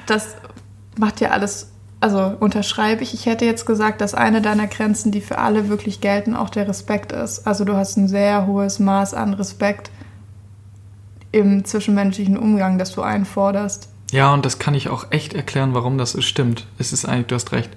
[0.07, 0.35] das
[0.99, 3.15] macht ja alles, also unterschreibe ich.
[3.15, 6.67] Ich hätte jetzt gesagt, dass eine deiner Grenzen, die für alle wirklich gelten, auch der
[6.67, 7.47] Respekt ist.
[7.47, 9.93] Also du hast ein sehr hohes Maß an Respekt
[11.31, 13.89] im zwischenmenschlichen Umgang, das du einforderst.
[14.13, 16.67] Ja, und das kann ich auch echt erklären, warum das stimmt.
[16.79, 17.71] Es ist eigentlich, du hast recht.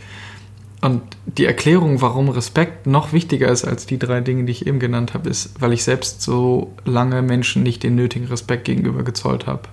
[0.82, 4.80] Und die Erklärung, warum Respekt noch wichtiger ist als die drei Dinge, die ich eben
[4.80, 9.48] genannt habe, ist, weil ich selbst so lange Menschen nicht den nötigen Respekt gegenüber gezollt
[9.48, 9.70] habe.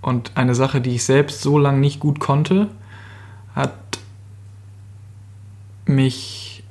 [0.00, 2.68] Und eine Sache, die ich selbst so lange nicht gut konnte,
[3.54, 3.72] hat
[5.84, 6.64] mich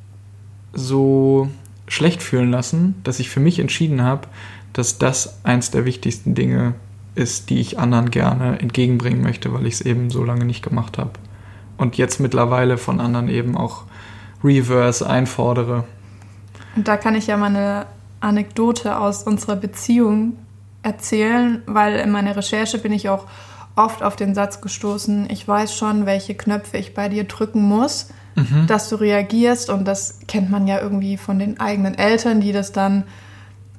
[0.73, 1.49] so
[1.87, 4.27] schlecht fühlen lassen, dass ich für mich entschieden habe,
[4.73, 9.65] dass das eins der wichtigsten Dinge ist ist, die ich anderen gerne entgegenbringen möchte, weil
[9.65, 11.11] ich es eben so lange nicht gemacht habe.
[11.77, 13.83] Und jetzt mittlerweile von anderen eben auch
[14.43, 15.83] Reverse einfordere.
[16.75, 17.85] Und da kann ich ja mal eine
[18.21, 20.37] Anekdote aus unserer Beziehung
[20.83, 23.27] erzählen, weil in meiner Recherche bin ich auch
[23.75, 28.09] oft auf den Satz gestoßen, ich weiß schon, welche Knöpfe ich bei dir drücken muss,
[28.35, 28.67] mhm.
[28.67, 29.69] dass du reagierst.
[29.69, 33.03] Und das kennt man ja irgendwie von den eigenen Eltern, die das dann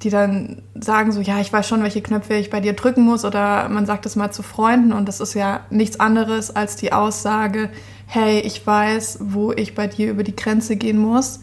[0.03, 3.23] die dann sagen so, ja, ich weiß schon, welche Knöpfe ich bei dir drücken muss
[3.23, 6.91] oder man sagt es mal zu Freunden und das ist ja nichts anderes als die
[6.91, 7.69] Aussage,
[8.05, 11.39] hey, ich weiß, wo ich bei dir über die Grenze gehen muss,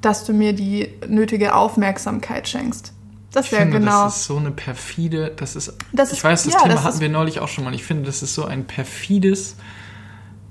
[0.00, 2.92] dass du mir die nötige Aufmerksamkeit schenkst.
[3.32, 4.04] Das wäre genau.
[4.04, 6.84] Das ist so eine perfide, das ist, das ich ist, weiß, das ja, Thema das
[6.84, 7.74] hatten wir neulich auch schon mal.
[7.74, 9.56] Ich finde, das ist so ein perfides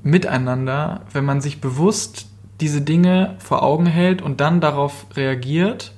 [0.02, 2.28] Miteinander, wenn man sich bewusst
[2.62, 5.94] diese Dinge vor Augen hält und dann darauf reagiert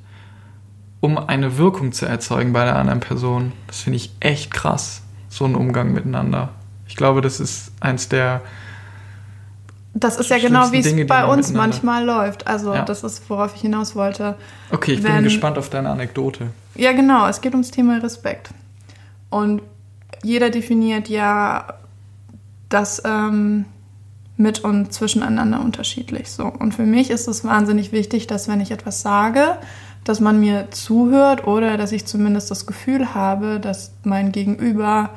[1.02, 3.52] um eine Wirkung zu erzeugen bei der anderen Person.
[3.68, 6.50] Das finde ich echt krass, so ein Umgang miteinander.
[6.88, 8.42] Ich glaube, das ist eins der.
[9.94, 12.48] Das ist ja genau, wie es bei uns manchmal läuft.
[12.48, 12.86] Also, ja.
[12.86, 14.36] das ist, worauf ich hinaus wollte.
[14.72, 16.48] Okay, ich Wenn, bin gespannt auf deine Anekdote.
[16.76, 17.28] Ja, genau.
[17.28, 18.52] Es geht ums Thema Respekt.
[19.30, 19.62] Und
[20.24, 21.74] jeder definiert ja
[22.70, 23.66] das ähm,
[24.38, 26.32] mit und zwischeneinander unterschiedlich.
[26.32, 26.46] So.
[26.46, 29.58] Und für mich ist es wahnsinnig wichtig, dass, wenn ich etwas sage,
[30.04, 35.12] dass man mir zuhört oder dass ich zumindest das Gefühl habe, dass mein Gegenüber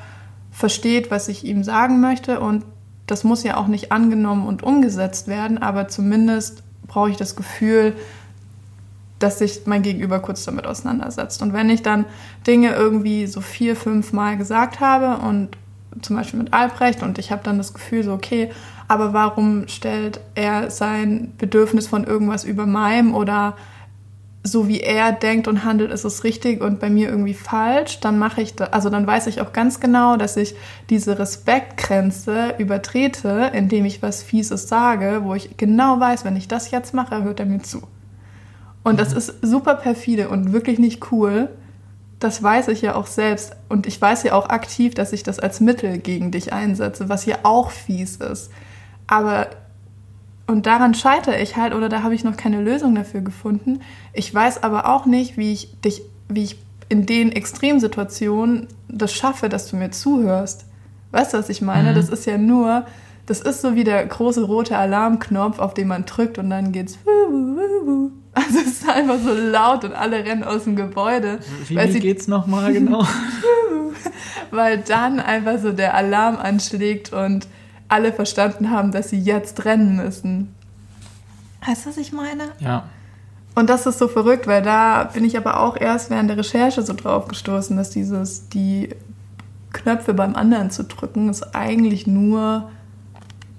[0.53, 2.41] versteht, was ich ihm sagen möchte.
[2.41, 2.65] Und
[3.07, 7.95] das muss ja auch nicht angenommen und umgesetzt werden, aber zumindest brauche ich das Gefühl,
[9.19, 11.41] dass sich mein Gegenüber kurz damit auseinandersetzt.
[11.43, 12.05] Und wenn ich dann
[12.47, 15.57] Dinge irgendwie so vier, fünf Mal gesagt habe und
[16.03, 18.51] zum Beispiel mit Albrecht und ich habe dann das Gefühl so, okay,
[18.89, 23.57] aber warum stellt er sein Bedürfnis von irgendwas über meinem oder
[24.47, 28.19] so wie er denkt und handelt, ist es richtig und bei mir irgendwie falsch, dann
[28.19, 30.55] mache ich da, also dann weiß ich auch ganz genau, dass ich
[30.91, 36.71] diese Respektgrenze übertrete, indem ich was Fieses sage, wo ich genau weiß, wenn ich das
[36.71, 37.83] jetzt mache, hört er mir zu.
[38.83, 41.49] Und das ist super perfide und wirklich nicht cool.
[42.21, 43.57] Das weiß ich ja auch selbst.
[43.71, 47.25] Und ich weiß ja auch aktiv, dass ich das als Mittel gegen dich einsetze, was
[47.25, 48.51] ja auch fies ist.
[49.07, 49.49] Aber
[50.47, 53.81] und daran scheitere ich halt oder da habe ich noch keine Lösung dafür gefunden.
[54.13, 59.49] Ich weiß aber auch nicht, wie ich dich, wie ich in den Extremsituationen das schaffe,
[59.49, 60.67] dass du mir zuhörst.
[61.13, 61.93] Weißt du, was ich meine?
[61.93, 61.95] Mhm.
[61.95, 62.85] Das ist ja nur,
[63.27, 66.99] das ist so wie der große rote Alarmknopf, auf den man drückt und dann geht's.
[68.37, 71.39] Also es ist einfach so laut und alle rennen aus dem Gebäude.
[71.69, 73.07] Wie, wie geht's nochmal genau?
[74.51, 77.47] weil dann einfach so der Alarm anschlägt und
[77.89, 80.55] alle verstanden haben, dass sie jetzt rennen müssen.
[81.67, 82.45] Weißt du, was ich meine?
[82.59, 82.85] Ja.
[83.55, 86.83] Und das ist so verrückt, weil da bin ich aber auch erst während der Recherche
[86.83, 88.91] so drauf gestoßen, dass dieses, die
[89.73, 92.71] Knöpfe beim anderen zu drücken, ist eigentlich nur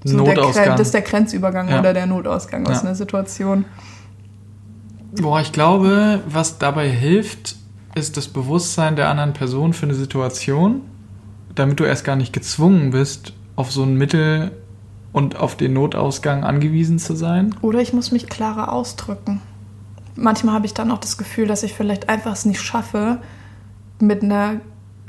[0.04, 0.66] so Notausgang.
[0.66, 1.80] Der, das ist der Grenzübergang ja.
[1.80, 2.82] oder der Notausgang aus ja.
[2.82, 3.66] einer Situation.
[5.14, 7.56] Boah, ich glaube, was dabei hilft,
[7.96, 10.82] ist das Bewusstsein der anderen Person für eine Situation,
[11.56, 14.52] damit du erst gar nicht gezwungen bist, auf so ein Mittel
[15.13, 17.56] und auf den Notausgang angewiesen zu sein.
[17.62, 19.41] Oder ich muss mich klarer ausdrücken.
[20.15, 23.20] Manchmal habe ich dann auch das Gefühl, dass ich vielleicht einfach es nicht schaffe,
[24.00, 24.62] mit einer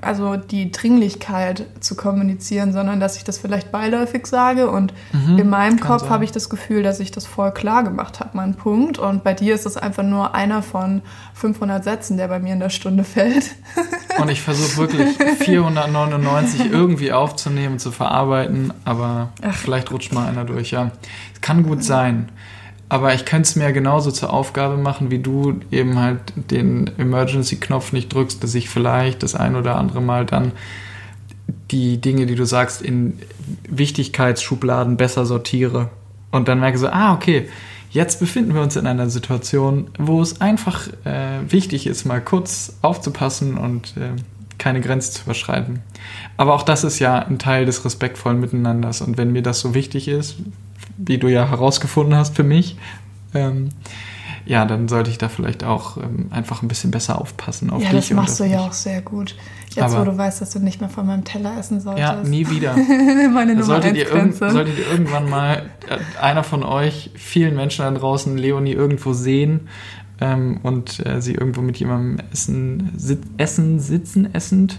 [0.03, 5.49] also die Dringlichkeit zu kommunizieren, sondern dass ich das vielleicht beiläufig sage und mhm, in
[5.49, 8.99] meinem Kopf habe ich das Gefühl, dass ich das voll klar gemacht habe, mein Punkt.
[8.99, 11.03] Und bei dir ist es einfach nur einer von
[11.35, 13.55] 500 Sätzen, der bei mir in der Stunde fällt.
[14.19, 19.55] Und ich versuche wirklich 499 irgendwie aufzunehmen, zu verarbeiten, aber Ach.
[19.55, 20.91] vielleicht rutscht mal einer durch, ja.
[21.35, 22.31] Es kann gut sein.
[22.89, 27.93] Aber ich könnte es mir genauso zur Aufgabe machen, wie du eben halt den Emergency-Knopf
[27.93, 30.53] nicht drückst, dass ich vielleicht das ein oder andere Mal dann
[31.71, 33.19] die Dinge, die du sagst, in
[33.69, 35.91] Wichtigkeitsschubladen besser sortiere.
[36.31, 37.49] Und dann merke so, ah, okay,
[37.91, 42.77] jetzt befinden wir uns in einer Situation, wo es einfach äh, wichtig ist, mal kurz
[42.83, 44.11] aufzupassen und äh,
[44.59, 45.81] keine Grenze zu überschreiten.
[46.37, 49.01] Aber auch das ist ja ein Teil des respektvollen Miteinanders.
[49.01, 50.37] Und wenn mir das so wichtig ist,
[50.97, 52.77] wie du ja herausgefunden hast für mich,
[53.35, 53.71] ähm,
[54.47, 57.91] ja, dann sollte ich da vielleicht auch ähm, einfach ein bisschen besser aufpassen auf ja,
[57.91, 58.11] dich.
[58.11, 59.35] Ja, das machst du ja auch sehr gut.
[59.71, 62.07] Jetzt, Aber, wo du weißt, dass du nicht mehr von meinem Teller essen solltest.
[62.07, 62.77] Ja, nie wieder.
[63.35, 67.91] Meine Nummer solltet, ihr solltet ihr irgendwann mal äh, einer von euch, vielen Menschen da
[67.91, 69.69] draußen, Leonie irgendwo sehen
[70.21, 74.79] ähm, und äh, sie irgendwo mit jemandem essen, sit, essen, sitzen, essend.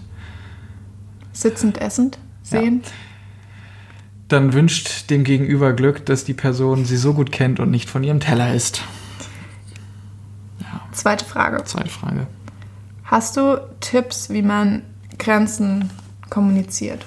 [1.33, 2.81] Sitzend, essend sehen.
[2.83, 2.91] Ja
[4.27, 8.03] dann wünscht dem Gegenüber Glück, dass die Person sie so gut kennt und nicht von
[8.03, 8.81] ihrem Teller isst.
[10.59, 10.81] Ja.
[10.91, 11.63] Zweite Frage.
[11.63, 12.27] Zweite Frage.
[13.05, 14.81] Hast du Tipps, wie man
[15.17, 15.89] Grenzen
[16.29, 17.05] kommuniziert?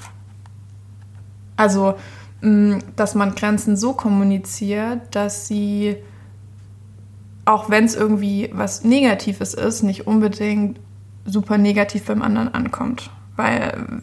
[1.56, 1.96] Also,
[2.40, 5.96] mm, dass man Grenzen so kommuniziert, dass sie,
[7.44, 10.80] auch wenn es irgendwie was Negatives ist, nicht unbedingt
[11.26, 13.10] super negativ beim anderen ankommt.
[13.36, 14.02] Weil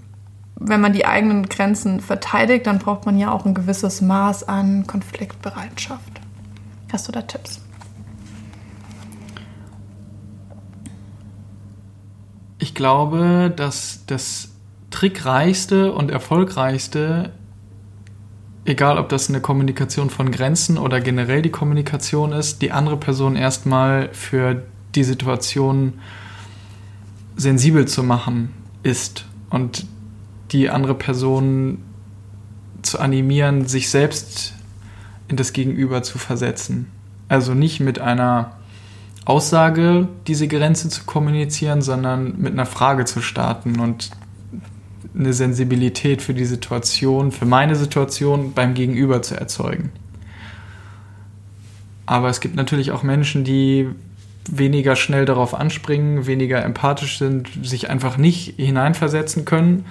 [0.59, 4.87] wenn man die eigenen Grenzen verteidigt, dann braucht man ja auch ein gewisses Maß an
[4.87, 6.21] Konfliktbereitschaft.
[6.91, 7.61] Hast du da Tipps?
[12.59, 14.49] Ich glaube, dass das
[14.89, 17.33] trickreichste und erfolgreichste,
[18.65, 23.35] egal ob das eine Kommunikation von Grenzen oder generell die Kommunikation ist, die andere Person
[23.35, 24.63] erstmal für
[24.95, 25.99] die Situation
[27.35, 29.85] sensibel zu machen ist und
[30.51, 31.79] die andere Person
[32.81, 34.53] zu animieren, sich selbst
[35.27, 36.87] in das Gegenüber zu versetzen.
[37.27, 38.51] Also nicht mit einer
[39.25, 44.11] Aussage diese Grenze zu kommunizieren, sondern mit einer Frage zu starten und
[45.13, 49.91] eine Sensibilität für die Situation, für meine Situation beim Gegenüber zu erzeugen.
[52.05, 53.89] Aber es gibt natürlich auch Menschen, die
[54.49, 59.83] weniger schnell darauf anspringen, weniger empathisch sind, sich einfach nicht hineinversetzen können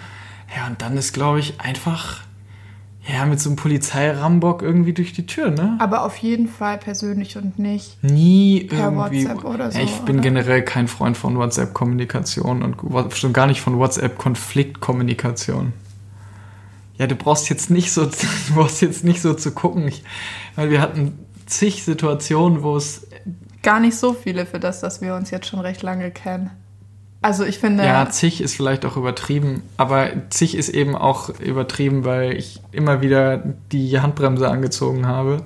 [0.54, 2.20] ja, und dann ist, glaube ich, einfach
[3.08, 5.76] ja, mit so einem Polizeirambock irgendwie durch die Tür, ne?
[5.78, 9.28] Aber auf jeden Fall persönlich und nicht nie per irgendwie.
[9.28, 9.78] WhatsApp oder so.
[9.78, 10.22] Ja, ich bin oder?
[10.22, 12.76] generell kein Freund von WhatsApp-Kommunikation und
[13.14, 15.72] schon gar nicht von WhatsApp-Konfliktkommunikation.
[16.98, 20.02] Ja, du brauchst jetzt nicht so, du brauchst jetzt nicht so zu gucken, ich,
[20.56, 23.06] weil wir hatten zig Situationen, wo es
[23.62, 26.50] gar nicht so viele für das, dass wir uns jetzt schon recht lange kennen.
[27.26, 27.84] Also ich finde.
[27.84, 33.02] Ja, zig ist vielleicht auch übertrieben, aber zig ist eben auch übertrieben, weil ich immer
[33.02, 33.38] wieder
[33.72, 35.42] die Handbremse angezogen habe.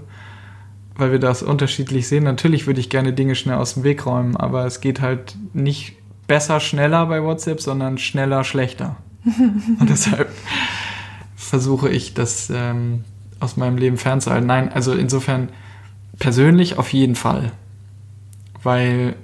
[0.95, 2.25] weil wir das unterschiedlich sehen.
[2.25, 5.97] Natürlich würde ich gerne Dinge schnell aus dem Weg räumen, aber es geht halt nicht
[6.27, 8.97] besser, schneller bei WhatsApp, sondern schneller, schlechter.
[9.25, 10.29] Und deshalb
[11.35, 13.05] versuche ich, das ähm,
[13.39, 14.47] aus meinem Leben fernzuhalten.
[14.47, 15.49] Nein, also insofern
[16.19, 17.53] persönlich auf jeden Fall.
[18.63, 19.15] Weil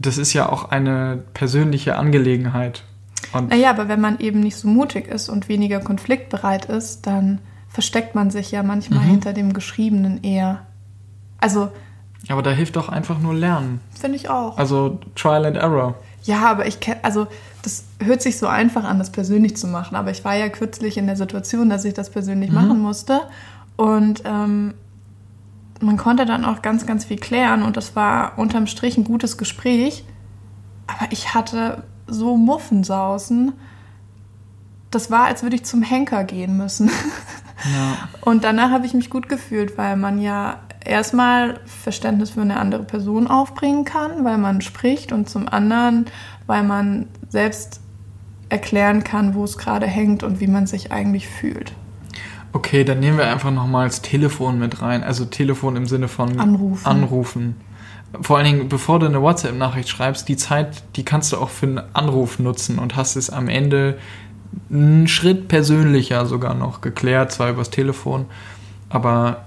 [0.00, 2.84] das ist ja auch eine persönliche Angelegenheit.
[3.32, 7.38] Und naja, aber wenn man eben nicht so mutig ist und weniger konfliktbereit ist, dann
[7.68, 9.10] versteckt man sich ja manchmal mhm.
[9.10, 10.66] hinter dem Geschriebenen eher.
[11.38, 11.70] Also.
[12.28, 13.80] Aber da hilft doch einfach nur Lernen.
[13.98, 14.56] Finde ich auch.
[14.58, 15.94] Also Trial and Error.
[16.22, 17.26] Ja, aber ich kenne, also
[17.62, 19.96] das hört sich so einfach an, das persönlich zu machen.
[19.96, 22.56] Aber ich war ja kürzlich in der Situation, dass ich das persönlich mhm.
[22.56, 23.20] machen musste.
[23.76, 24.74] Und ähm,
[25.80, 27.62] man konnte dann auch ganz, ganz viel klären.
[27.62, 30.04] Und das war unterm Strich ein gutes Gespräch.
[30.86, 33.52] Aber ich hatte so Muffensausen.
[34.90, 36.90] Das war, als würde ich zum Henker gehen müssen.
[37.72, 38.08] Ja.
[38.22, 42.82] Und danach habe ich mich gut gefühlt, weil man ja erstmal Verständnis für eine andere
[42.82, 46.06] Person aufbringen kann, weil man spricht und zum anderen,
[46.46, 47.80] weil man selbst
[48.48, 51.72] erklären kann, wo es gerade hängt und wie man sich eigentlich fühlt.
[52.52, 55.04] Okay, dann nehmen wir einfach nochmal das Telefon mit rein.
[55.04, 56.86] Also Telefon im Sinne von Anrufen.
[56.86, 57.56] Anrufen.
[58.22, 61.66] Vor allen Dingen, bevor du eine WhatsApp-Nachricht schreibst, die Zeit, die kannst du auch für
[61.66, 63.98] einen Anruf nutzen und hast es am Ende
[64.68, 68.26] einen Schritt persönlicher sogar noch geklärt, zwar übers Telefon,
[68.88, 69.44] aber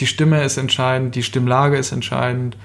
[0.00, 2.56] die Stimme ist entscheidend, die Stimmlage ist entscheidend.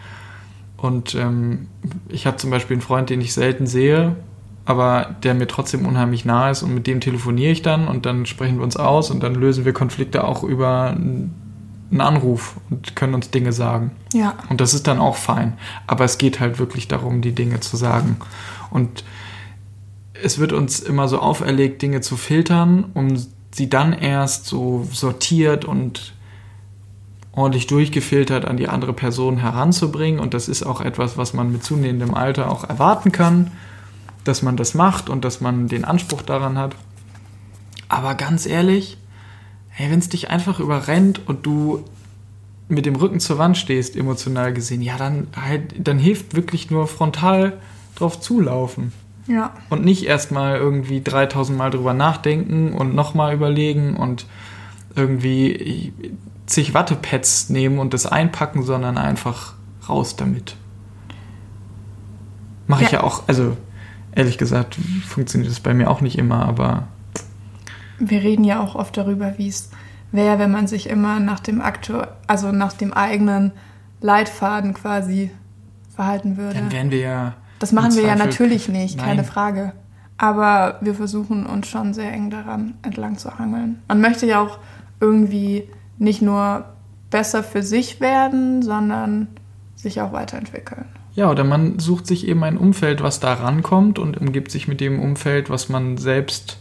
[0.78, 1.68] Und ähm,
[2.08, 4.16] ich habe zum Beispiel einen Freund, den ich selten sehe,
[4.70, 8.28] aber der mir trotzdem unheimlich nah ist und mit dem telefoniere ich dann und dann
[8.28, 11.34] sprechen wir uns aus und dann lösen wir Konflikte auch über einen
[11.98, 13.90] Anruf und können uns Dinge sagen.
[14.14, 14.36] Ja.
[14.48, 15.54] Und das ist dann auch fein.
[15.88, 18.18] Aber es geht halt wirklich darum, die Dinge zu sagen.
[18.70, 19.04] Und
[20.22, 23.18] es wird uns immer so auferlegt, Dinge zu filtern, um
[23.50, 26.14] sie dann erst so sortiert und
[27.32, 30.20] ordentlich durchgefiltert an die andere Person heranzubringen.
[30.20, 33.50] Und das ist auch etwas, was man mit zunehmendem Alter auch erwarten kann,
[34.30, 36.76] dass man das macht und dass man den Anspruch daran hat.
[37.90, 38.98] Aber ganz ehrlich,
[39.78, 41.84] wenn es dich einfach überrennt und du
[42.68, 46.88] mit dem Rücken zur Wand stehst, emotional gesehen, ja, dann, halt, dann hilft wirklich nur
[46.88, 47.58] frontal
[47.96, 48.94] drauf zulaufen.
[49.26, 49.54] Ja.
[49.70, 54.28] Und nicht erstmal irgendwie 3000 Mal drüber nachdenken und nochmal überlegen und
[54.96, 55.92] irgendwie
[56.46, 59.56] zig Wattepads nehmen und das einpacken, sondern einfach
[59.88, 60.56] raus damit.
[62.68, 63.00] Mache ich ja.
[63.00, 63.58] ja auch, also
[64.16, 66.88] ehrlich gesagt, funktioniert das bei mir auch nicht immer, aber.
[68.00, 69.72] Wir reden ja auch oft darüber, wie es
[70.12, 73.52] wäre, wenn man sich immer nach dem Aktu also nach dem eigenen
[74.02, 75.32] Leitfaden quasi
[75.94, 76.56] verhalten würde.
[76.56, 79.06] Dann wären wir ja das machen wir ja natürlich nicht, Nein.
[79.06, 79.74] keine Frage.
[80.18, 83.82] Aber wir versuchen uns schon sehr eng daran entlang zu hangeln.
[83.88, 84.58] Man möchte ja auch
[85.00, 86.66] irgendwie nicht nur
[87.10, 89.28] besser für sich werden, sondern
[89.76, 90.86] sich auch weiterentwickeln.
[91.16, 94.80] Ja, oder man sucht sich eben ein Umfeld, was da rankommt und umgibt sich mit
[94.80, 96.58] dem Umfeld, was man selbst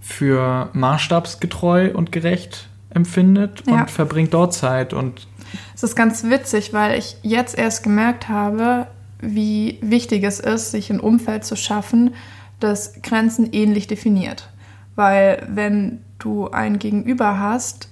[0.00, 3.80] für maßstabsgetreu und gerecht empfindet ja.
[3.80, 5.26] und verbringt dort Zeit und
[5.74, 8.86] es ist ganz witzig, weil ich jetzt erst gemerkt habe,
[9.20, 12.14] wie wichtig es ist, sich ein Umfeld zu schaffen,
[12.60, 14.50] das Grenzen ähnlich definiert.
[14.94, 17.88] Weil wenn du ein Gegenüber hast,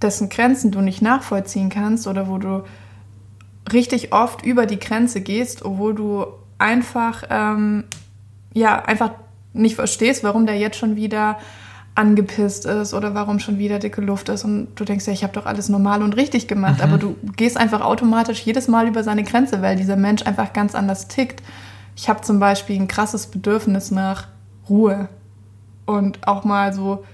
[0.00, 2.64] dessen Grenzen du nicht nachvollziehen kannst oder wo du
[3.70, 6.26] richtig oft über die Grenze gehst, obwohl du
[6.58, 7.84] einfach, ähm,
[8.54, 9.12] ja, einfach
[9.52, 11.38] nicht verstehst, warum der jetzt schon wieder
[11.94, 15.34] angepisst ist oder warum schon wieder dicke Luft ist und du denkst ja, ich habe
[15.34, 16.84] doch alles normal und richtig gemacht, mhm.
[16.84, 20.74] aber du gehst einfach automatisch jedes Mal über seine Grenze, weil dieser Mensch einfach ganz
[20.74, 21.42] anders tickt.
[21.94, 24.28] Ich habe zum Beispiel ein krasses Bedürfnis nach
[24.70, 25.08] Ruhe
[25.84, 27.04] und auch mal so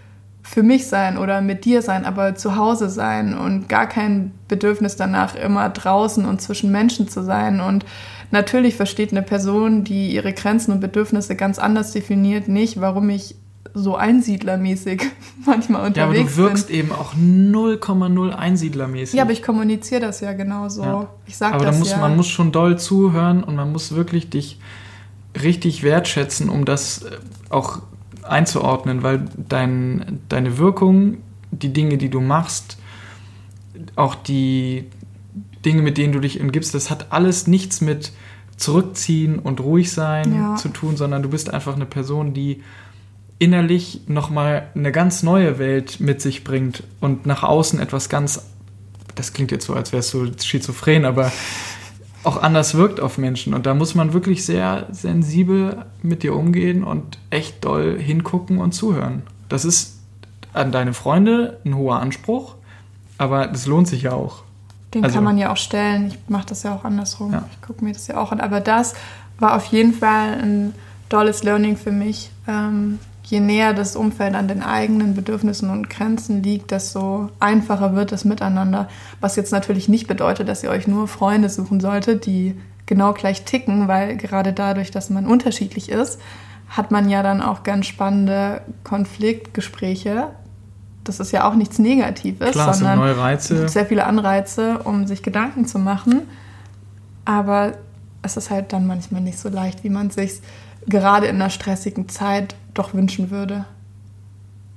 [0.43, 4.97] für mich sein oder mit dir sein, aber zu Hause sein und gar kein Bedürfnis
[4.97, 7.61] danach, immer draußen und zwischen Menschen zu sein.
[7.61, 7.85] Und
[8.31, 13.37] natürlich versteht eine Person, die ihre Grenzen und Bedürfnisse ganz anders definiert, nicht, warum ich
[13.75, 15.03] so einsiedlermäßig
[15.47, 16.17] manchmal unterwegs bin.
[16.17, 16.77] Ja, aber du wirkst bin.
[16.77, 19.17] eben auch 0,0 einsiedlermäßig.
[19.17, 20.83] Ja, aber ich kommuniziere das ja genauso.
[20.83, 21.09] Ja.
[21.27, 21.99] Ich sag aber das da muss, ja.
[21.99, 24.59] man muss schon doll zuhören und man muss wirklich dich
[25.41, 27.11] richtig wertschätzen, um das äh,
[27.51, 27.81] auch
[28.31, 31.19] einzuordnen, weil dein, deine Wirkung,
[31.51, 32.79] die Dinge, die du machst,
[33.97, 34.85] auch die
[35.65, 38.13] Dinge, mit denen du dich umgibst, das hat alles nichts mit
[38.57, 40.57] zurückziehen und ruhig sein ja.
[40.57, 42.63] zu tun, sondern du bist einfach eine Person, die
[43.39, 48.47] innerlich nochmal eine ganz neue Welt mit sich bringt und nach außen etwas ganz,
[49.15, 51.31] das klingt jetzt so, als wärst du schizophren, aber
[52.29, 53.55] auch anders wirkt auf Menschen.
[53.55, 58.73] Und da muss man wirklich sehr sensibel mit dir umgehen und echt doll hingucken und
[58.73, 59.23] zuhören.
[59.49, 59.99] Das ist
[60.53, 62.55] an deine Freunde ein hoher Anspruch,
[63.17, 64.43] aber das lohnt sich ja auch.
[64.95, 66.09] Den Also- kann man ja auch stellen.
[66.09, 67.33] Ich mache das ja auch andersrum.
[67.33, 67.45] Ja.
[67.51, 68.41] Ich gucke mir das ja auch an.
[68.41, 68.95] Aber das
[69.39, 70.75] war auf jeden Fall ein
[71.09, 72.31] tolles Learning für mich.
[72.47, 72.99] Ähm,
[73.31, 78.25] je näher das Umfeld an den eigenen Bedürfnissen und Grenzen liegt, desto einfacher wird das
[78.25, 78.89] Miteinander.
[79.21, 83.45] Was jetzt natürlich nicht bedeutet, dass ihr euch nur Freunde suchen solltet, die genau gleich
[83.45, 86.19] ticken, weil gerade dadurch, dass man unterschiedlich ist,
[86.71, 90.29] hat man ja dann auch ganz spannende Konfliktgespräche.
[91.05, 93.69] Das ist ja auch nichts Negatives, Klar, sondern neue Reize.
[93.69, 96.23] sehr viele Anreize, um sich Gedanken zu machen.
[97.27, 97.73] Aber
[98.23, 100.41] es ist halt dann manchmal nicht so leicht, wie man sich
[100.89, 103.65] gerade in einer stressigen Zeit doch wünschen würde.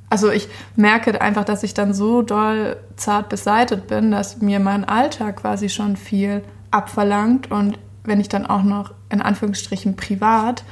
[0.10, 4.84] Also ich merke einfach, dass ich dann so doll zart beseitet bin, dass mir mein
[4.84, 10.64] Alltag quasi schon viel abverlangt und wenn ich dann auch noch in Anführungsstrichen privat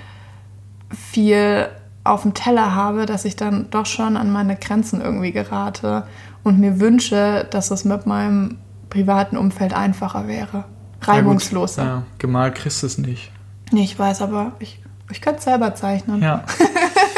[0.93, 1.69] viel
[2.03, 6.05] auf dem Teller habe, dass ich dann doch schon an meine Grenzen irgendwie gerate
[6.43, 8.57] und mir wünsche, dass es mit meinem
[8.89, 10.65] privaten Umfeld einfacher wäre.
[11.01, 11.83] Reibungsloser.
[11.83, 13.31] Ja, gemalt kriegst du es nicht.
[13.71, 14.81] Nee, ich weiß, aber ich,
[15.11, 16.21] ich könnte selber zeichnen.
[16.21, 16.43] Ja.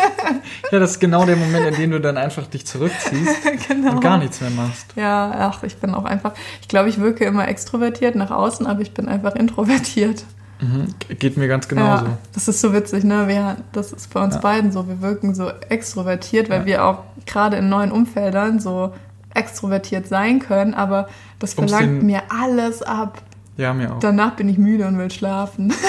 [0.71, 3.35] ja, das ist genau der Moment, in dem du dann einfach dich zurückziehst
[3.67, 3.91] genau.
[3.91, 4.87] und gar nichts mehr machst.
[4.95, 8.81] Ja, ach, ich bin auch einfach, ich glaube, ich wirke immer extrovertiert nach außen, aber
[8.81, 10.23] ich bin einfach introvertiert.
[10.61, 10.93] Mhm.
[11.17, 12.05] Geht mir ganz genauso.
[12.05, 13.27] Ja, das ist so witzig, ne?
[13.27, 14.41] Wir, das ist bei uns Ja.
[14.41, 14.87] beiden so.
[14.87, 16.65] Wir wirken so extrovertiert, weil Ja.
[16.65, 18.93] wir auch gerade in neuen Umfeldern so
[19.33, 21.07] extrovertiert sein können, aber
[21.39, 23.21] das verlangt mir alles ab.
[23.57, 23.99] Ja, mir auch.
[23.99, 25.73] Danach bin ich müde und will schlafen.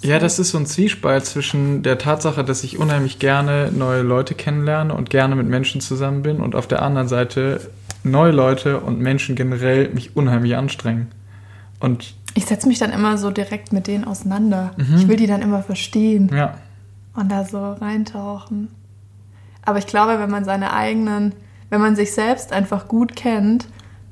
[0.00, 4.34] Ja, das ist so ein Zwiespalt zwischen der Tatsache, dass ich unheimlich gerne neue Leute
[4.34, 7.60] kennenlerne und gerne mit Menschen zusammen bin und auf der anderen Seite
[8.04, 11.08] neue Leute und Menschen generell mich unheimlich anstrengen.
[11.80, 14.72] Und Ich setze mich dann immer so direkt mit denen auseinander.
[14.76, 14.96] Mhm.
[14.96, 16.54] Ich will die dann immer verstehen ja,
[17.14, 18.68] und da so reintauchen.
[19.64, 21.34] Aber ich glaube, wenn man seine eigenen,
[21.70, 23.66] wenn man sich selbst einfach gut kennt,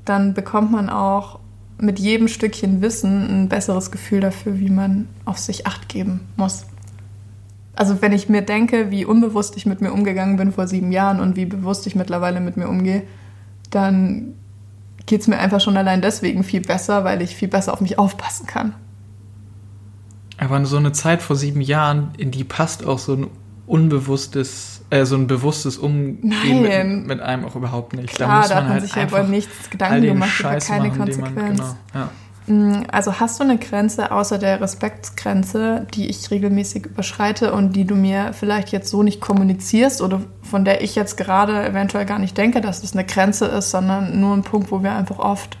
[0.05, 1.39] dann bekommt man auch
[1.79, 6.65] mit jedem Stückchen Wissen ein besseres Gefühl dafür, wie man auf sich acht geben muss.
[7.75, 11.19] Also wenn ich mir denke, wie unbewusst ich mit mir umgegangen bin vor sieben Jahren
[11.19, 13.03] und wie bewusst ich mittlerweile mit mir umgehe,
[13.69, 14.33] dann
[15.05, 17.99] geht es mir einfach schon allein deswegen viel besser, weil ich viel besser auf mich
[17.99, 18.73] aufpassen kann.
[20.39, 23.27] aber so eine Zeit vor sieben Jahren, in die passt auch so ein
[23.67, 28.09] unbewusstes, äh, so ein bewusstes Umgehen mit, mit einem auch überhaupt nicht.
[28.09, 31.35] Klar, da hat man sich ja über nichts Gedanken gemacht, Scheiß über keine machen, Konsequenz.
[31.35, 32.09] man, genau, ja.
[32.47, 37.83] Mm, Also hast du eine Grenze außer der Respektsgrenze, die ich regelmäßig überschreite und die
[37.85, 42.19] du mir vielleicht jetzt so nicht kommunizierst oder von der ich jetzt gerade eventuell gar
[42.19, 45.57] nicht denke, dass das eine Grenze ist, sondern nur ein Punkt, wo wir einfach oft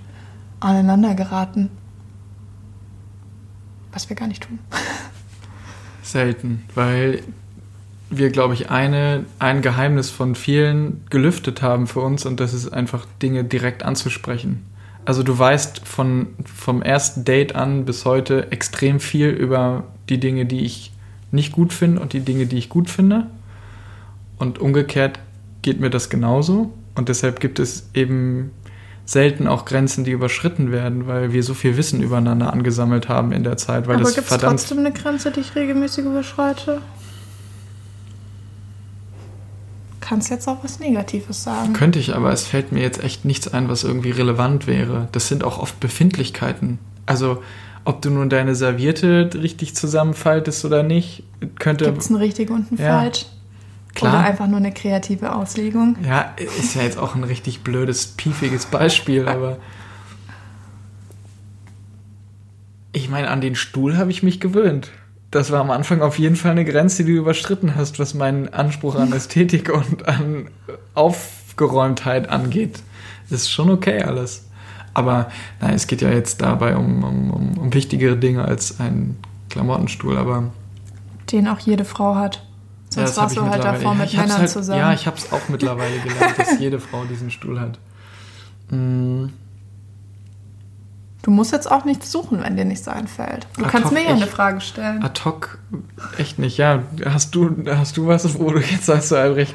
[0.61, 1.69] aneinander geraten.
[3.91, 4.59] Was wir gar nicht tun.
[6.03, 7.21] Selten, weil
[8.09, 12.69] wir, glaube ich, eine, ein Geheimnis von vielen gelüftet haben für uns und das ist
[12.69, 14.65] einfach Dinge direkt anzusprechen.
[15.05, 20.45] Also du weißt von, vom ersten Date an bis heute extrem viel über die Dinge,
[20.45, 20.91] die ich
[21.31, 23.27] nicht gut finde und die Dinge, die ich gut finde.
[24.37, 25.19] Und umgekehrt
[25.61, 26.73] geht mir das genauso.
[26.95, 28.51] Und deshalb gibt es eben
[29.05, 33.43] selten auch Grenzen, die überschritten werden, weil wir so viel Wissen übereinander angesammelt haben in
[33.43, 33.87] der Zeit.
[33.87, 36.81] Weil Aber gibt es trotzdem eine Grenze, die ich regelmäßig überschreite?
[40.07, 41.73] Kannst jetzt auch was Negatives sagen.
[41.73, 45.09] Könnte ich, aber es fällt mir jetzt echt nichts ein, was irgendwie relevant wäre.
[45.11, 46.79] Das sind auch oft Befindlichkeiten.
[47.05, 47.43] Also,
[47.83, 51.23] ob du nun deine Serviette richtig zusammenfaltest oder nicht,
[51.59, 51.85] könnte.
[51.85, 52.99] Gibt es ein richtig und ein Ja.
[52.99, 53.25] falsch?
[53.95, 54.13] Klar.
[54.13, 55.97] Oder einfach nur eine kreative Auslegung?
[56.05, 59.57] Ja, ist ja jetzt auch ein richtig blödes, piefiges Beispiel, aber.
[62.93, 64.89] Ich meine, an den Stuhl habe ich mich gewöhnt.
[65.31, 68.53] Das war am Anfang auf jeden Fall eine Grenze, die du überschritten hast, was meinen
[68.53, 70.49] Anspruch an Ästhetik und an
[70.93, 72.81] Aufgeräumtheit angeht.
[73.29, 74.45] Ist schon okay alles.
[74.93, 79.17] Aber nein, es geht ja jetzt dabei um, um, um, wichtigere Dinge als ein
[79.49, 80.51] Klamottenstuhl, aber
[81.31, 82.43] Den auch jede Frau hat.
[82.95, 84.79] ja, Sonst warst du halt davor ja, mit Männern halt, zusammen.
[84.79, 87.79] Ja, ich habe es auch mittlerweile gelernt, dass jede Frau diesen Stuhl hat.
[88.69, 89.27] Mm,
[91.27, 93.47] du musst jetzt auch nichts suchen, wenn dir nichts einfällt.
[93.57, 94.27] Du Ad kannst mir ja eine.
[94.27, 95.03] Frage stellen.
[95.03, 95.59] ad hoc,
[96.17, 96.57] echt nicht.
[96.57, 99.53] Ja, hast du, hast du was, wo du jetzt sagst, du Albrecht,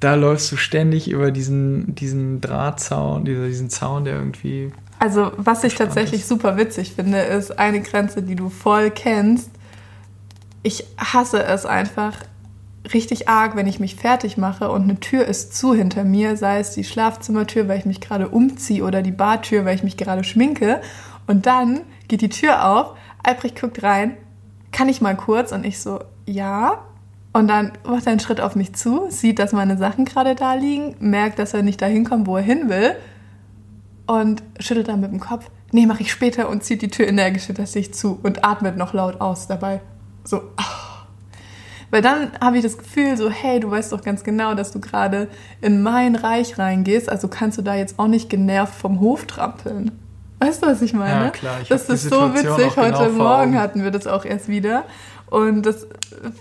[0.00, 4.72] da läufst du ständig über diesen, diesen Drahtzaun, diesen Zaun, der irgendwie.
[4.98, 6.28] Also, was ich tatsächlich ist.
[6.28, 9.50] super witzig finde, ist eine Grenze, die du voll kennst.
[10.64, 12.14] Ich hasse es einfach
[12.92, 16.60] richtig arg, wenn ich mich fertig mache und eine Tür ist zu hinter mir, sei
[16.60, 20.24] es die Schlafzimmertür, weil ich mich gerade umziehe oder die Badtür, weil ich mich gerade
[20.24, 20.80] schminke.
[21.26, 24.16] Und dann geht die Tür auf, Albrecht guckt rein,
[24.72, 25.52] kann ich mal kurz?
[25.52, 26.84] Und ich so, ja.
[27.32, 30.54] Und dann macht er einen Schritt auf mich zu, sieht, dass meine Sachen gerade da
[30.54, 32.96] liegen, merkt, dass er nicht dahin kommt, wo er hin will
[34.06, 35.50] und schüttelt dann mit dem Kopf.
[35.70, 38.94] Nee, mache ich später und zieht die Tür energisch hinter sich zu und atmet noch
[38.94, 39.80] laut aus dabei.
[40.24, 40.38] So.
[40.38, 40.87] Oh.
[41.90, 44.80] Weil dann habe ich das Gefühl, so, hey, du weißt doch ganz genau, dass du
[44.80, 45.28] gerade
[45.60, 49.92] in mein Reich reingehst, also kannst du da jetzt auch nicht genervt vom Hof trampeln.
[50.40, 51.26] Weißt du, was ich meine?
[51.26, 51.58] Ja, klar.
[51.62, 52.76] Ich das ist so witzig.
[52.76, 54.84] Heute genau Morgen hatten wir das auch erst wieder.
[55.30, 55.86] Und das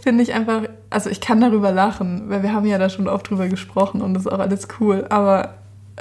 [0.02, 3.30] finde ich einfach, also ich kann darüber lachen, weil wir haben ja da schon oft
[3.30, 5.06] drüber gesprochen und das ist auch alles cool.
[5.10, 5.56] Aber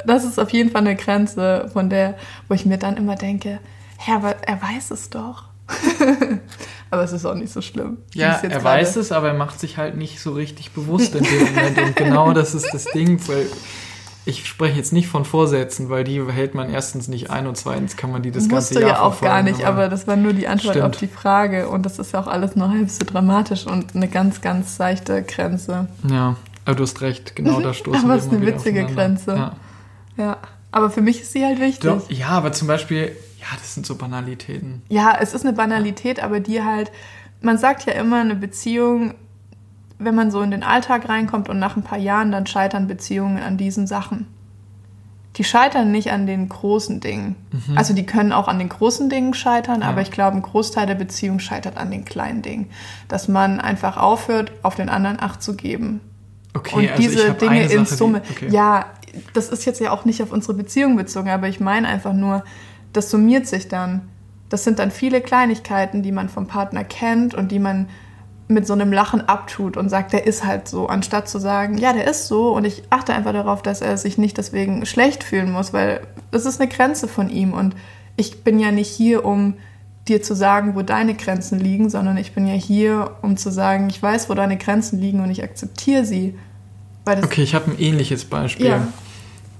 [0.04, 2.14] das ist auf jeden Fall eine Grenze, von der,
[2.48, 3.60] wo ich mir dann immer denke,
[3.98, 5.44] hä, aber er weiß es doch.
[6.90, 7.98] aber es ist auch nicht so schlimm.
[8.14, 11.44] Ja, er weiß es, aber er macht sich halt nicht so richtig bewusst in dem
[11.44, 11.78] Moment.
[11.78, 13.46] Und genau das ist das Ding, weil
[14.26, 17.96] ich spreche jetzt nicht von Vorsätzen, weil die hält man erstens nicht ein und zweitens
[17.96, 20.08] kann man die das Musst ganze Jahr du ja auch gar nicht, aber, aber das
[20.08, 20.84] war nur die Antwort stimmt.
[20.84, 24.08] auf die Frage und das ist ja auch alles nur halb so dramatisch und eine
[24.08, 25.86] ganz, ganz seichte Grenze.
[26.10, 28.84] Ja, aber du hast recht, genau da stoßen aber wir Aber es ist eine witzige
[28.86, 29.36] Grenze.
[29.36, 29.52] Ja.
[30.16, 30.38] ja.
[30.72, 31.88] aber für mich ist sie halt wichtig.
[31.88, 33.16] Doch, ja, aber zum Beispiel,
[33.50, 34.82] ja, das sind so Banalitäten.
[34.88, 36.90] Ja, es ist eine Banalität, aber die halt,
[37.40, 39.14] man sagt ja immer, eine Beziehung
[39.98, 43.42] wenn man so in den Alltag reinkommt und nach ein paar Jahren, dann scheitern Beziehungen
[43.42, 44.26] an diesen Sachen.
[45.36, 47.36] Die scheitern nicht an den großen Dingen.
[47.52, 47.76] Mhm.
[47.76, 49.88] Also die können auch an den großen Dingen scheitern, ja.
[49.88, 52.70] aber ich glaube, ein Großteil der Beziehung scheitert an den kleinen Dingen.
[53.08, 56.00] Dass man einfach aufhört, auf den anderen Acht zu geben.
[56.54, 58.20] Okay, und also diese Dinge in Summe.
[58.20, 58.48] Die, okay.
[58.50, 58.86] Ja,
[59.34, 62.42] das ist jetzt ja auch nicht auf unsere Beziehung bezogen, aber ich meine einfach nur,
[62.96, 64.08] das summiert sich dann.
[64.48, 67.88] Das sind dann viele Kleinigkeiten, die man vom Partner kennt und die man
[68.48, 71.92] mit so einem Lachen abtut und sagt, der ist halt so, anstatt zu sagen, ja,
[71.92, 75.50] der ist so und ich achte einfach darauf, dass er sich nicht deswegen schlecht fühlen
[75.50, 77.74] muss, weil das ist eine Grenze von ihm und
[78.16, 79.54] ich bin ja nicht hier, um
[80.06, 83.88] dir zu sagen, wo deine Grenzen liegen, sondern ich bin ja hier, um zu sagen,
[83.90, 86.38] ich weiß, wo deine Grenzen liegen und ich akzeptiere sie.
[87.24, 88.66] okay, ich habe ein ähnliches Beispiel.
[88.66, 88.88] Ja.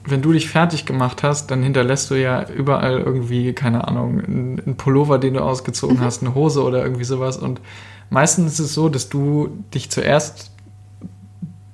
[0.09, 4.77] Wenn du dich fertig gemacht hast, dann hinterlässt du ja überall irgendwie, keine Ahnung, einen
[4.77, 6.01] Pullover, den du ausgezogen mhm.
[6.01, 7.61] hast, eine Hose oder irgendwie sowas und
[8.11, 10.51] meistens ist es so, dass du dich zuerst,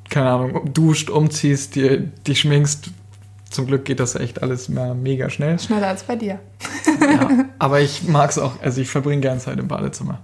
[0.09, 2.91] keine Ahnung, duscht, umziehst, dir, dich schminkst.
[3.51, 5.59] Zum Glück geht das echt alles mal mega schnell.
[5.59, 6.39] Schneller als bei dir.
[7.01, 7.29] ja,
[7.59, 10.21] aber ich mag es auch, also ich verbringe gerne Zeit im Badezimmer.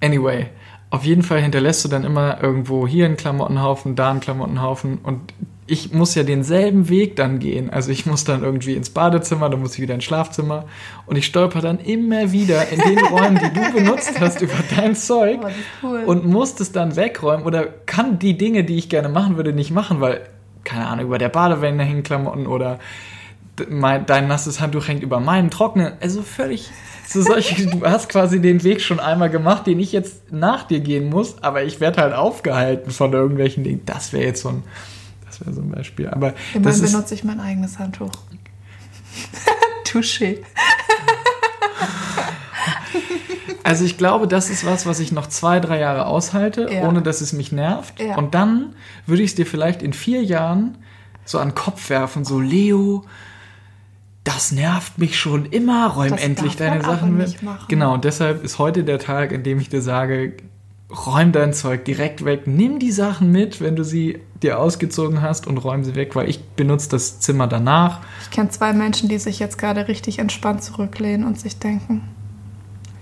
[0.00, 0.46] Anyway,
[0.90, 5.34] auf jeden Fall hinterlässt du dann immer irgendwo hier einen Klamottenhaufen, da einen Klamottenhaufen und
[5.68, 7.68] ich muss ja denselben Weg dann gehen.
[7.70, 10.64] Also ich muss dann irgendwie ins Badezimmer, dann muss ich wieder ins Schlafzimmer
[11.04, 14.96] und ich stolper dann immer wieder in den Räumen, die du benutzt hast, über dein
[14.96, 15.48] Zeug oh,
[15.86, 16.04] cool.
[16.06, 19.70] und muss es dann wegräumen oder kann die Dinge, die ich gerne machen würde, nicht
[19.70, 20.22] machen, weil,
[20.64, 22.78] keine Ahnung, über der Badewände hängen Klamotten oder
[23.56, 25.92] dein nasses Handtuch hängt über meinen trockenen.
[26.00, 26.70] Also völlig
[27.06, 30.80] so solche, du hast quasi den Weg schon einmal gemacht, den ich jetzt nach dir
[30.80, 33.82] gehen muss, aber ich werde halt aufgehalten von irgendwelchen Dingen.
[33.84, 34.62] Das wäre jetzt so ein
[35.38, 36.08] das wäre so ein Beispiel.
[36.08, 38.10] Aber Immerhin benutze ich mein eigenes Handtuch.
[39.84, 40.38] Touché.
[43.62, 46.88] Also ich glaube, das ist was, was ich noch zwei, drei Jahre aushalte, ja.
[46.88, 48.00] ohne dass es mich nervt.
[48.00, 48.16] Ja.
[48.16, 48.74] Und dann
[49.06, 50.78] würde ich es dir vielleicht in vier Jahren
[51.26, 53.04] so an den Kopf werfen, so Leo,
[54.24, 57.36] das nervt mich schon immer, räum das endlich deine Sachen mit.
[57.68, 60.34] Genau, und deshalb ist heute der Tag, in dem ich dir sage,
[60.90, 65.46] räum dein Zeug direkt weg, nimm die Sachen mit, wenn du sie dir ausgezogen hast
[65.46, 68.00] und räum sie weg, weil ich benutze das Zimmer danach.
[68.22, 72.08] Ich kenne zwei Menschen, die sich jetzt gerade richtig entspannt zurücklehnen und sich denken,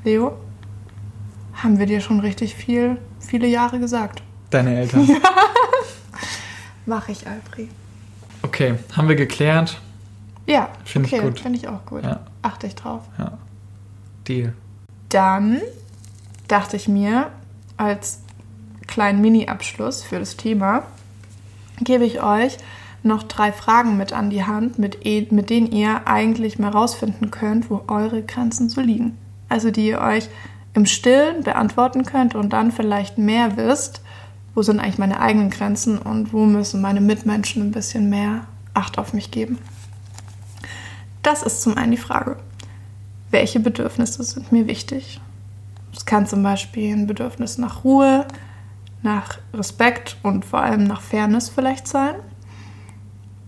[0.05, 0.37] Leo,
[1.55, 4.23] haben wir dir schon richtig viel, viele Jahre gesagt.
[4.51, 5.07] Deine Eltern.
[5.07, 5.17] Ja.
[6.87, 7.69] Mach ich, Alfred.
[8.43, 9.81] Okay, haben wir geklärt.
[10.47, 11.41] Ja, finde okay, ich gut.
[11.41, 12.05] Finde ich auch gut.
[12.05, 12.21] Ja.
[12.43, 13.03] Achte ich drauf.
[13.19, 13.39] Ja.
[14.29, 14.53] Deal.
[15.09, 15.61] Dann
[16.47, 17.31] dachte ich mir,
[17.77, 18.21] als
[18.87, 20.85] kleinen Mini-Abschluss für das Thema
[21.81, 22.57] gebe ich euch
[23.03, 27.31] noch drei Fragen mit an die Hand, mit, e, mit denen ihr eigentlich mal rausfinden
[27.31, 29.17] könnt, wo eure Grenzen so liegen.
[29.49, 30.29] Also die ihr euch
[30.75, 34.03] im Stillen beantworten könnt und dann vielleicht mehr wisst,
[34.55, 38.99] wo sind eigentlich meine eigenen Grenzen und wo müssen meine Mitmenschen ein bisschen mehr Acht
[38.99, 39.59] auf mich geben.
[41.23, 42.37] Das ist zum einen die Frage,
[43.31, 45.19] welche Bedürfnisse sind mir wichtig?
[45.95, 48.27] Es kann zum Beispiel ein Bedürfnis nach Ruhe,
[49.03, 52.17] nach Respekt und vor allem nach Fairness vielleicht sein.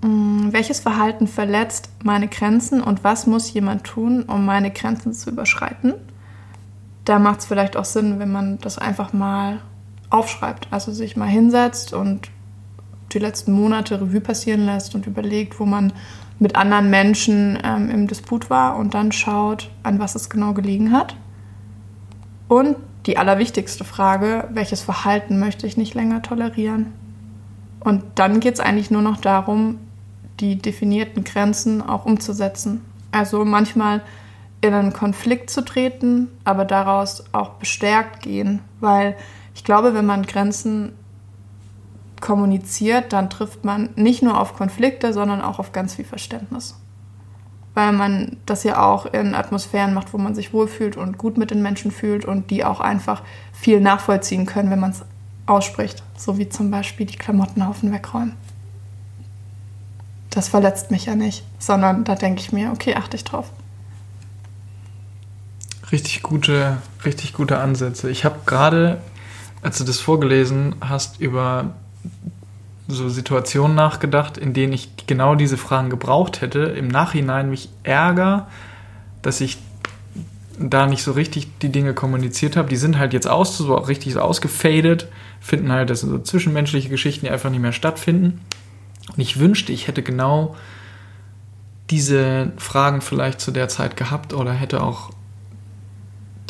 [0.03, 5.31] Mm, welches Verhalten verletzt meine Grenzen und was muss jemand tun, um meine Grenzen zu
[5.31, 5.95] überschreiten?
[7.05, 9.61] Da macht es vielleicht auch Sinn, wenn man das einfach mal
[10.11, 12.31] aufschreibt, also sich mal hinsetzt und
[13.13, 15.93] die letzten Monate Revue passieren lässt und überlegt, wo man
[16.39, 20.93] mit anderen Menschen ähm, im Disput war und dann schaut, an was es genau gelegen
[20.93, 21.17] hat.
[22.49, 22.77] Und
[23.07, 26.93] die allerwichtigste Frage, welches Verhalten möchte ich nicht länger tolerieren?
[27.81, 29.79] Und dann geht es eigentlich nur noch darum,
[30.41, 32.85] die definierten Grenzen auch umzusetzen.
[33.13, 34.03] Also manchmal
[34.61, 39.17] in einen Konflikt zu treten, aber daraus auch bestärkt gehen, weil
[39.55, 40.93] ich glaube, wenn man Grenzen
[42.21, 46.75] kommuniziert, dann trifft man nicht nur auf Konflikte, sondern auch auf ganz viel Verständnis.
[47.79, 51.53] Weil man das ja auch in Atmosphären macht, wo man sich wohlfühlt und gut mit
[51.53, 53.23] den Menschen fühlt und die auch einfach
[53.53, 55.05] viel nachvollziehen können, wenn man es
[55.47, 56.03] ausspricht.
[56.17, 58.35] So wie zum Beispiel die Klamottenhaufen wegräumen.
[60.31, 63.49] Das verletzt mich ja nicht, sondern da denke ich mir, okay, achte ich drauf.
[65.93, 68.11] Richtig gute, richtig gute Ansätze.
[68.11, 69.01] Ich habe gerade,
[69.63, 71.75] als du das vorgelesen hast, über
[72.89, 76.61] so Situationen nachgedacht, in denen ich genau diese Fragen gebraucht hätte.
[76.61, 78.49] Im Nachhinein mich ärger,
[79.21, 79.59] dass ich
[80.59, 82.71] da nicht so richtig die Dinge kommuniziert habe.
[82.71, 85.09] Die sind halt jetzt aus, so richtig so ausgefadet,
[85.41, 88.41] finden halt, das sind so zwischenmenschliche Geschichten, die einfach nicht mehr stattfinden.
[89.15, 90.57] Und ich wünschte, ich hätte genau
[91.91, 95.11] diese Fragen vielleicht zu der Zeit gehabt oder hätte auch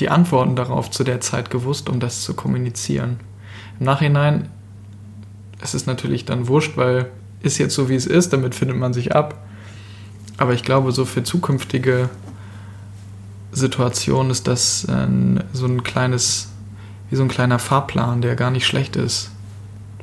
[0.00, 3.18] die Antworten darauf zu der Zeit gewusst, um das zu kommunizieren.
[3.78, 4.48] Im Nachhinein
[5.62, 8.92] ist es natürlich dann wurscht, weil ist jetzt so, wie es ist, damit findet man
[8.92, 9.46] sich ab.
[10.36, 12.10] Aber ich glaube, so für zukünftige
[13.52, 16.48] Situationen ist das ein, so ein kleines,
[17.10, 19.30] wie so ein kleiner Fahrplan, der gar nicht schlecht ist.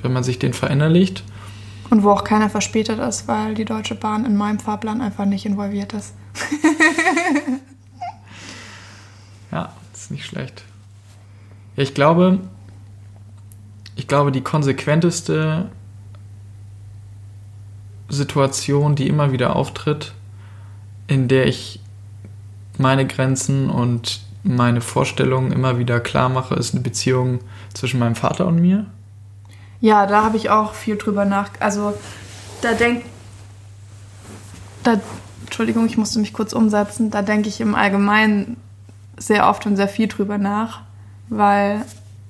[0.01, 1.23] Wenn man sich den verinnerlicht.
[1.89, 5.45] Und wo auch keiner verspätet ist, weil die Deutsche Bahn in meinem Fahrplan einfach nicht
[5.45, 6.13] involviert ist.
[9.51, 10.63] ja, ist nicht schlecht.
[11.75, 12.39] Ja, ich glaube,
[13.95, 15.69] ich glaube, die konsequenteste
[18.09, 20.13] Situation, die immer wieder auftritt,
[21.07, 21.79] in der ich
[22.77, 27.39] meine Grenzen und meine Vorstellungen immer wieder klar mache, ist eine Beziehung
[27.73, 28.85] zwischen meinem Vater und mir.
[29.81, 31.49] Ja, da habe ich auch viel drüber nach.
[31.59, 31.93] Also
[32.61, 33.05] da denkt,
[34.83, 34.99] da,
[35.41, 37.11] Entschuldigung, ich musste mich kurz umsetzen.
[37.11, 38.57] Da denke ich im Allgemeinen
[39.17, 40.81] sehr oft und sehr viel drüber nach,
[41.29, 41.85] weil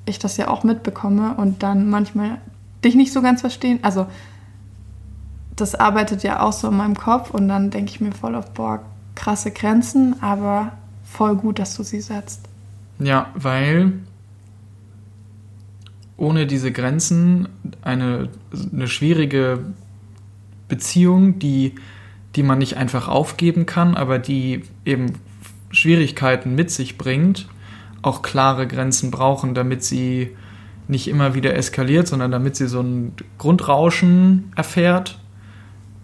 [0.06, 2.40] ich das ja auch mitbekomme und dann manchmal
[2.84, 3.80] dich nicht so ganz verstehen.
[3.82, 4.08] Also
[5.56, 8.52] das arbeitet ja auch so in meinem Kopf und dann denke ich mir voll auf,
[8.54, 8.84] boah,
[9.16, 12.42] krasse Grenzen, aber voll gut, dass du sie setzt.
[13.00, 13.94] Ja, weil
[16.18, 17.50] ohne diese Grenzen
[17.82, 18.30] eine,
[18.72, 19.60] eine schwierige
[20.68, 21.76] Beziehung, die,
[22.36, 25.14] die man nicht einfach aufgeben kann, aber die eben
[25.72, 27.48] Schwierigkeiten mit sich bringt,
[28.06, 30.36] auch klare Grenzen brauchen, damit sie
[30.88, 35.18] nicht immer wieder eskaliert, sondern damit sie so ein Grundrauschen erfährt,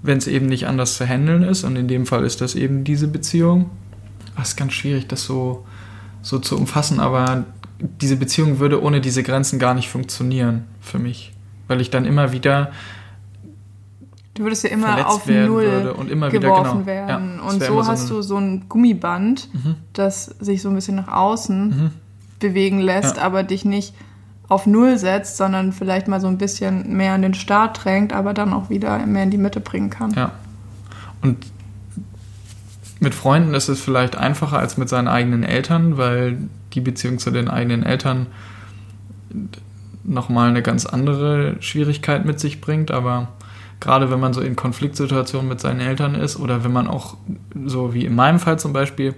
[0.01, 1.63] wenn es eben nicht anders zu handeln ist.
[1.63, 3.69] Und in dem Fall ist das eben diese Beziehung.
[4.41, 5.65] Es ist ganz schwierig, das so,
[6.23, 7.45] so zu umfassen, aber
[7.79, 11.33] diese Beziehung würde ohne diese Grenzen gar nicht funktionieren für mich.
[11.67, 12.71] Weil ich dann immer wieder
[14.33, 17.07] Du würdest ja immer auf Null und immer geworfen wieder, genau.
[17.09, 17.39] werden.
[17.39, 19.75] Ja, und so hast so du so ein Gummiband, mhm.
[19.91, 21.91] das sich so ein bisschen nach außen mhm.
[22.39, 23.23] bewegen lässt, ja.
[23.23, 23.93] aber dich nicht
[24.47, 28.33] auf Null setzt, sondern vielleicht mal so ein bisschen mehr an den Start drängt, aber
[28.33, 30.11] dann auch wieder mehr in die Mitte bringen kann.
[30.13, 30.31] Ja.
[31.21, 31.37] Und
[32.99, 36.37] mit Freunden ist es vielleicht einfacher als mit seinen eigenen Eltern, weil
[36.73, 38.27] die Beziehung zu den eigenen Eltern
[40.03, 43.29] nochmal eine ganz andere Schwierigkeit mit sich bringt, aber
[43.81, 47.17] gerade wenn man so in Konfliktsituationen mit seinen Eltern ist oder wenn man auch,
[47.65, 49.13] so wie in meinem Fall zum Beispiel,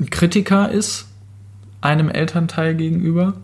[0.00, 1.08] ein Kritiker ist
[1.82, 3.34] einem Elternteil gegenüber,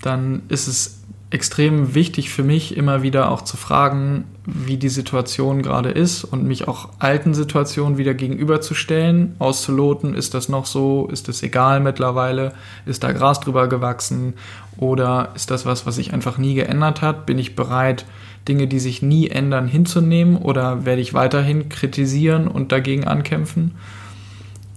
[0.00, 5.62] dann ist es extrem wichtig für mich, immer wieder auch zu fragen, wie die Situation
[5.62, 11.28] gerade ist und mich auch alten Situationen wieder gegenüberzustellen, auszuloten, ist das noch so, ist
[11.28, 12.52] das egal mittlerweile,
[12.84, 14.34] ist da Gras drüber gewachsen
[14.76, 17.24] oder ist das was, was sich einfach nie geändert hat?
[17.24, 18.04] Bin ich bereit,
[18.48, 23.76] Dinge, die sich nie ändern, hinzunehmen oder werde ich weiterhin kritisieren und dagegen ankämpfen?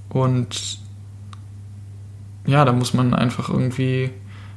[0.10, 0.80] Und
[2.46, 4.12] ja, da muss man einfach irgendwie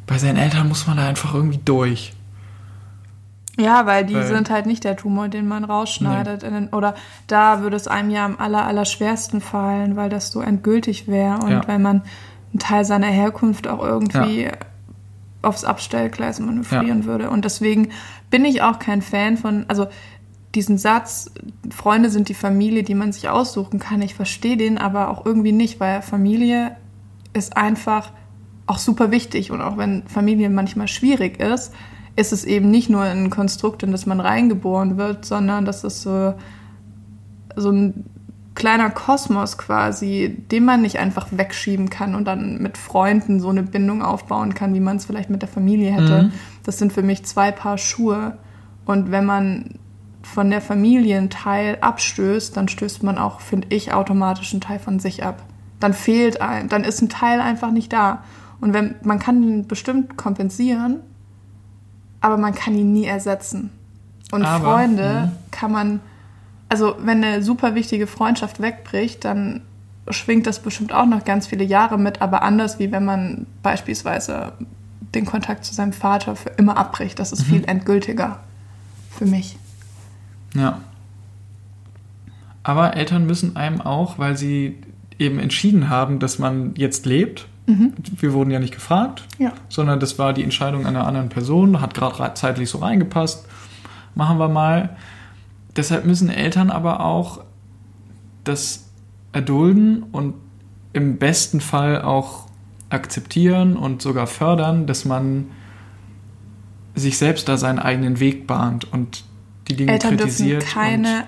[0.08, 2.12] bei seinen Eltern muss man da einfach irgendwie durch.
[3.58, 6.42] Ja, weil die weil, sind halt nicht der Tumor, den man rausschneidet.
[6.42, 6.50] Nee.
[6.50, 6.94] Den, oder
[7.26, 11.38] da würde es einem ja am aller, aller schwersten fallen, weil das so endgültig wäre
[11.38, 11.62] und ja.
[11.66, 12.02] weil man
[12.52, 14.52] einen Teil seiner Herkunft auch irgendwie ja.
[15.42, 17.04] aufs Abstellgleis manövrieren ja.
[17.06, 17.30] würde.
[17.30, 17.88] Und deswegen
[18.30, 19.88] bin ich auch kein Fan von, also
[20.54, 21.30] diesen Satz,
[21.70, 24.00] Freunde sind die Familie, die man sich aussuchen kann.
[24.02, 26.76] Ich verstehe den aber auch irgendwie nicht, weil Familie
[27.34, 28.12] ist einfach
[28.66, 29.50] auch super wichtig.
[29.50, 31.72] Und auch wenn Familie manchmal schwierig ist,
[32.18, 36.02] ist es eben nicht nur ein Konstrukt, in das man reingeboren wird, sondern das ist
[36.02, 36.34] so,
[37.54, 38.04] so ein
[38.56, 43.62] kleiner Kosmos quasi, den man nicht einfach wegschieben kann und dann mit Freunden so eine
[43.62, 46.24] Bindung aufbauen kann, wie man es vielleicht mit der Familie hätte.
[46.24, 46.32] Mhm.
[46.64, 48.36] Das sind für mich zwei Paar Schuhe.
[48.84, 49.74] Und wenn man
[50.22, 54.80] von der Familie einen Teil abstößt, dann stößt man auch, finde ich, automatisch einen Teil
[54.80, 55.44] von sich ab.
[55.78, 58.24] Dann fehlt ein, dann ist ein Teil einfach nicht da.
[58.60, 61.02] Und wenn man kann ihn bestimmt kompensieren,
[62.20, 63.70] aber man kann ihn nie ersetzen.
[64.32, 65.32] Und aber, Freunde mh.
[65.50, 66.00] kann man,
[66.68, 69.62] also wenn eine super wichtige Freundschaft wegbricht, dann
[70.10, 74.52] schwingt das bestimmt auch noch ganz viele Jahre mit, aber anders wie wenn man beispielsweise
[75.14, 77.18] den Kontakt zu seinem Vater für immer abbricht.
[77.18, 77.52] Das ist mhm.
[77.52, 78.40] viel endgültiger
[79.10, 79.58] für mich.
[80.54, 80.80] Ja.
[82.62, 84.78] Aber Eltern müssen einem auch, weil sie
[85.18, 87.48] eben entschieden haben, dass man jetzt lebt.
[87.68, 87.92] Mhm.
[88.18, 89.52] Wir wurden ja nicht gefragt, ja.
[89.68, 93.46] sondern das war die Entscheidung einer anderen Person, hat gerade zeitlich so reingepasst.
[94.14, 94.96] Machen wir mal.
[95.76, 97.44] Deshalb müssen Eltern aber auch
[98.44, 98.88] das
[99.32, 100.34] erdulden und
[100.94, 102.46] im besten Fall auch
[102.88, 105.48] akzeptieren und sogar fördern, dass man
[106.94, 109.24] sich selbst da seinen eigenen Weg bahnt und
[109.68, 110.62] die Dinge Eltern kritisiert.
[110.62, 111.24] Dürfen keine,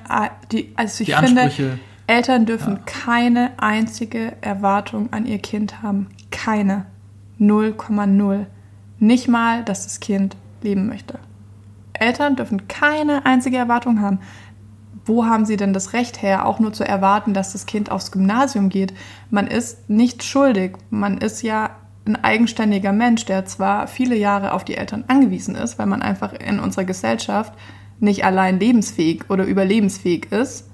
[0.51, 2.82] die, also ich die finde, Ansprüche, Eltern dürfen ja.
[2.86, 6.09] keine einzige Erwartung an ihr Kind haben.
[6.30, 6.86] Keine.
[7.38, 8.46] 0,0.
[8.98, 11.18] Nicht mal, dass das Kind leben möchte.
[11.92, 14.20] Eltern dürfen keine einzige Erwartung haben.
[15.04, 18.12] Wo haben sie denn das Recht her, auch nur zu erwarten, dass das Kind aufs
[18.12, 18.92] Gymnasium geht?
[19.30, 20.76] Man ist nicht schuldig.
[20.90, 21.70] Man ist ja
[22.06, 26.32] ein eigenständiger Mensch, der zwar viele Jahre auf die Eltern angewiesen ist, weil man einfach
[26.32, 27.52] in unserer Gesellschaft
[27.98, 30.69] nicht allein lebensfähig oder überlebensfähig ist,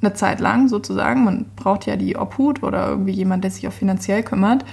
[0.00, 3.72] eine Zeit lang sozusagen, man braucht ja die Obhut oder irgendwie jemand, der sich auch
[3.72, 4.64] finanziell kümmert,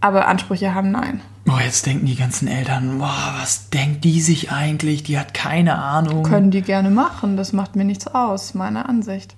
[0.00, 1.20] aber Ansprüche haben nein.
[1.44, 5.02] Boah, jetzt denken die ganzen Eltern, boah, was denkt die sich eigentlich?
[5.02, 6.22] Die hat keine Ahnung.
[6.22, 9.36] Können die gerne machen, das macht mir nichts aus, meiner Ansicht.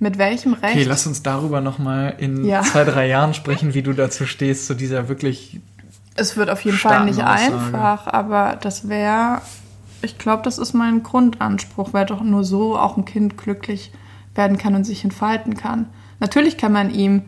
[0.00, 0.76] Mit welchem Recht?
[0.76, 2.62] Okay, lass uns darüber nochmal in ja.
[2.62, 5.60] zwei, drei Jahren sprechen, wie du dazu stehst, zu dieser wirklich.
[6.14, 7.54] Es wird auf jeden Fall nicht Aussage.
[7.54, 9.40] einfach, aber das wäre
[10.02, 13.92] ich glaube, das ist mein Grundanspruch, weil doch nur so auch ein Kind glücklich
[14.38, 15.86] werden kann und sich entfalten kann.
[16.20, 17.24] Natürlich kann man ihm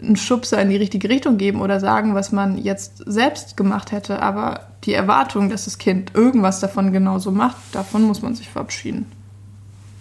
[0.00, 4.22] einen Schubser in die richtige Richtung geben oder sagen, was man jetzt selbst gemacht hätte,
[4.22, 9.06] aber die Erwartung, dass das Kind irgendwas davon genauso macht, davon muss man sich verabschieden.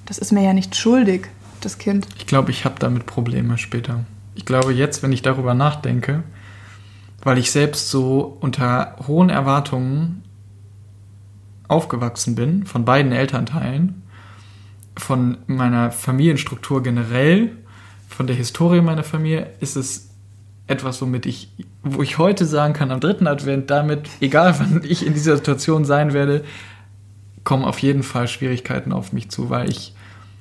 [0.05, 1.29] Das ist mir ja nicht schuldig,
[1.61, 2.07] das Kind.
[2.17, 4.05] Ich glaube, ich habe damit Probleme später.
[4.35, 6.23] Ich glaube, jetzt, wenn ich darüber nachdenke,
[7.23, 10.23] weil ich selbst so unter hohen Erwartungen
[11.67, 14.03] aufgewachsen bin, von beiden Elternteilen,
[14.97, 17.51] von meiner Familienstruktur generell,
[18.09, 20.09] von der Historie meiner Familie, ist es
[20.67, 21.49] etwas, womit ich,
[21.83, 25.85] wo ich heute sagen kann, am dritten Advent, damit, egal wann ich in dieser Situation
[25.85, 26.43] sein werde,
[27.43, 29.93] kommen auf jeden Fall Schwierigkeiten auf mich zu, weil ich ja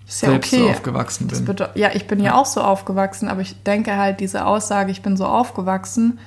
[0.06, 0.62] selbst okay.
[0.62, 1.56] so aufgewachsen bin.
[1.74, 2.26] ja, ich bin ja.
[2.26, 6.18] ja auch so aufgewachsen, aber ich denke halt, diese Aussage, ich bin so aufgewachsen,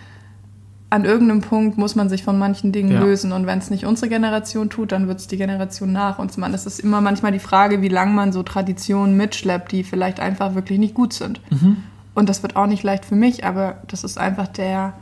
[0.91, 2.99] an irgendeinem Punkt muss man sich von manchen Dingen ja.
[2.99, 3.31] lösen.
[3.31, 6.51] Und wenn es nicht unsere Generation tut, dann wird es die Generation nach uns machen.
[6.51, 10.55] Das ist immer manchmal die Frage, wie lange man so Traditionen mitschleppt, die vielleicht einfach
[10.55, 11.41] wirklich nicht gut sind.
[11.51, 11.77] Mhm.
[12.15, 14.93] Und das wird auch nicht leicht für mich, aber das ist einfach der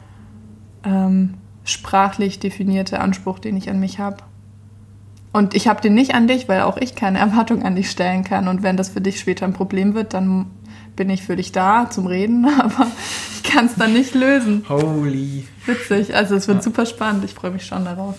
[0.83, 4.17] ähm, sprachlich definierte Anspruch, den ich an mich habe.
[5.31, 8.25] Und ich habe den nicht an dich, weil auch ich keine Erwartung an dich stellen
[8.25, 8.49] kann.
[8.49, 10.47] Und wenn das für dich später ein Problem wird, dann
[10.97, 12.87] bin ich für dich da zum Reden, aber
[13.31, 14.65] ich kann es dann nicht lösen.
[14.67, 15.47] Holy.
[15.65, 16.63] Witzig, also es wird ja.
[16.63, 18.15] super spannend, ich freue mich schon darauf.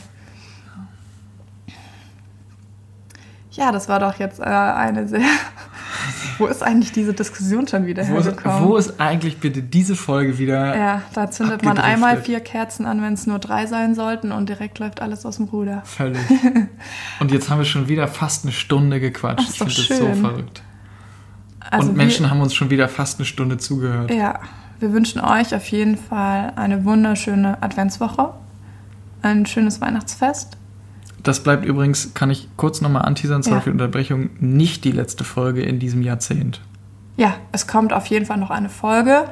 [3.53, 5.21] Ja, das war doch jetzt äh, eine sehr.
[6.39, 8.63] wo ist eigentlich diese Diskussion schon wieder wo hergekommen?
[8.63, 10.77] Ist, wo ist eigentlich bitte diese Folge wieder?
[10.77, 14.49] Ja, da zündet man einmal vier Kerzen an, wenn es nur drei sein sollten und
[14.49, 15.83] direkt läuft alles aus dem Ruder.
[15.85, 16.21] Völlig.
[17.21, 19.49] und jetzt haben wir schon wieder fast eine Stunde gequatscht.
[19.49, 20.63] Ach, ich finde das so verrückt.
[21.71, 24.11] Also und Menschen wir, haben uns schon wieder fast eine Stunde zugehört.
[24.13, 24.41] Ja,
[24.81, 28.33] wir wünschen euch auf jeden Fall eine wunderschöne Adventswoche,
[29.23, 30.57] ein schönes Weihnachtsfest.
[31.23, 33.61] Das bleibt übrigens, kann ich kurz nochmal anteasern, sorry ja.
[33.61, 36.61] für die Unterbrechung, nicht die letzte Folge in diesem Jahrzehnt.
[37.17, 39.25] Ja, es kommt auf jeden Fall noch eine Folge.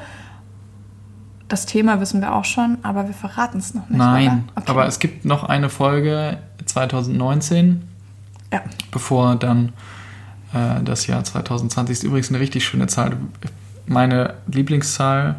[1.49, 3.99] Das Thema wissen wir auch schon, aber wir verraten es noch nicht.
[3.99, 4.65] Nein, okay.
[4.67, 7.83] aber es gibt noch eine Folge 2019,
[8.53, 8.63] ja.
[8.91, 9.73] bevor dann
[10.53, 13.17] äh, das Jahr 2020 ist übrigens eine richtig schöne Zahl.
[13.87, 15.37] Meine Lieblingszahl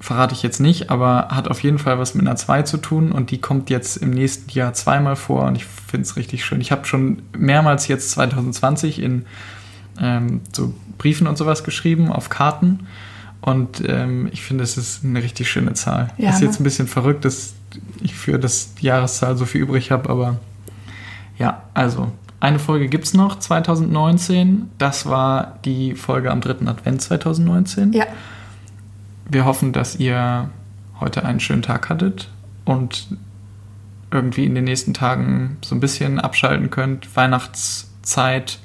[0.00, 3.10] verrate ich jetzt nicht, aber hat auf jeden Fall was mit einer 2 zu tun
[3.10, 6.60] und die kommt jetzt im nächsten Jahr zweimal vor und ich finde es richtig schön.
[6.60, 9.26] Ich habe schon mehrmals jetzt 2020 in
[10.00, 12.86] ähm, so Briefen und sowas geschrieben, auf Karten
[13.40, 16.12] und ähm, ich finde, es ist eine richtig schöne Zahl.
[16.16, 16.60] Ja, ist jetzt ne?
[16.60, 17.54] ein bisschen verrückt, dass
[18.00, 20.36] ich für das Jahreszahl so viel übrig habe, aber
[21.38, 24.70] ja, also Eine Folge gibt es noch, 2019.
[24.78, 26.66] Das war die Folge am 3.
[26.68, 27.92] Advent 2019.
[27.92, 28.04] Ja.
[29.28, 30.48] Wir hoffen, dass ihr
[31.00, 32.30] heute einen schönen Tag hattet
[32.64, 33.08] und
[34.10, 37.14] irgendwie in den nächsten Tagen so ein bisschen abschalten könnt.
[37.16, 38.58] Weihnachtszeit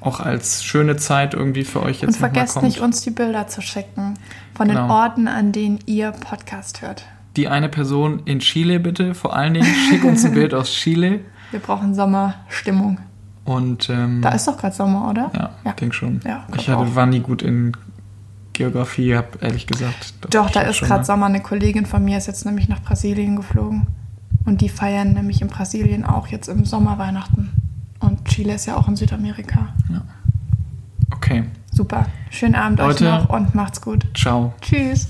[0.00, 3.62] auch als schöne Zeit irgendwie für euch jetzt Und vergesst nicht, uns die Bilder zu
[3.62, 4.14] schicken
[4.54, 4.94] von den Genau.
[4.94, 7.04] Orten, an denen ihr Podcast hört.
[7.36, 11.20] Die eine Person in Chile bitte, vor allen Dingen, schick uns ein Bild aus Chile.
[11.50, 12.98] Wir brauchen Sommerstimmung.
[13.44, 15.30] Und ähm, Da ist doch gerade Sommer, oder?
[15.34, 15.72] ja, Ja.
[15.72, 16.20] denke schon.
[16.24, 16.94] Ja, ich hatte, auch.
[16.94, 17.72] war nie gut in
[18.54, 20.14] Geografie, habe ehrlich gesagt.
[20.20, 21.04] das Doch, da ist gerade?
[21.04, 21.26] Sommer.
[21.26, 23.86] Eine Kollegin von mir ist jetzt nämlich nach Brasilien geflogen.
[24.46, 27.50] Und die feiern nämlich in Brasilien auch jetzt im Sommer Weihnachten.
[28.00, 29.68] Und Chile ist ja auch in Südamerika.
[31.14, 32.06] Okay, Super.
[32.30, 33.04] Schönen Abend euch Leute.
[33.04, 34.06] noch und macht's gut.
[34.14, 34.52] ciao.
[34.60, 35.08] Tschüss.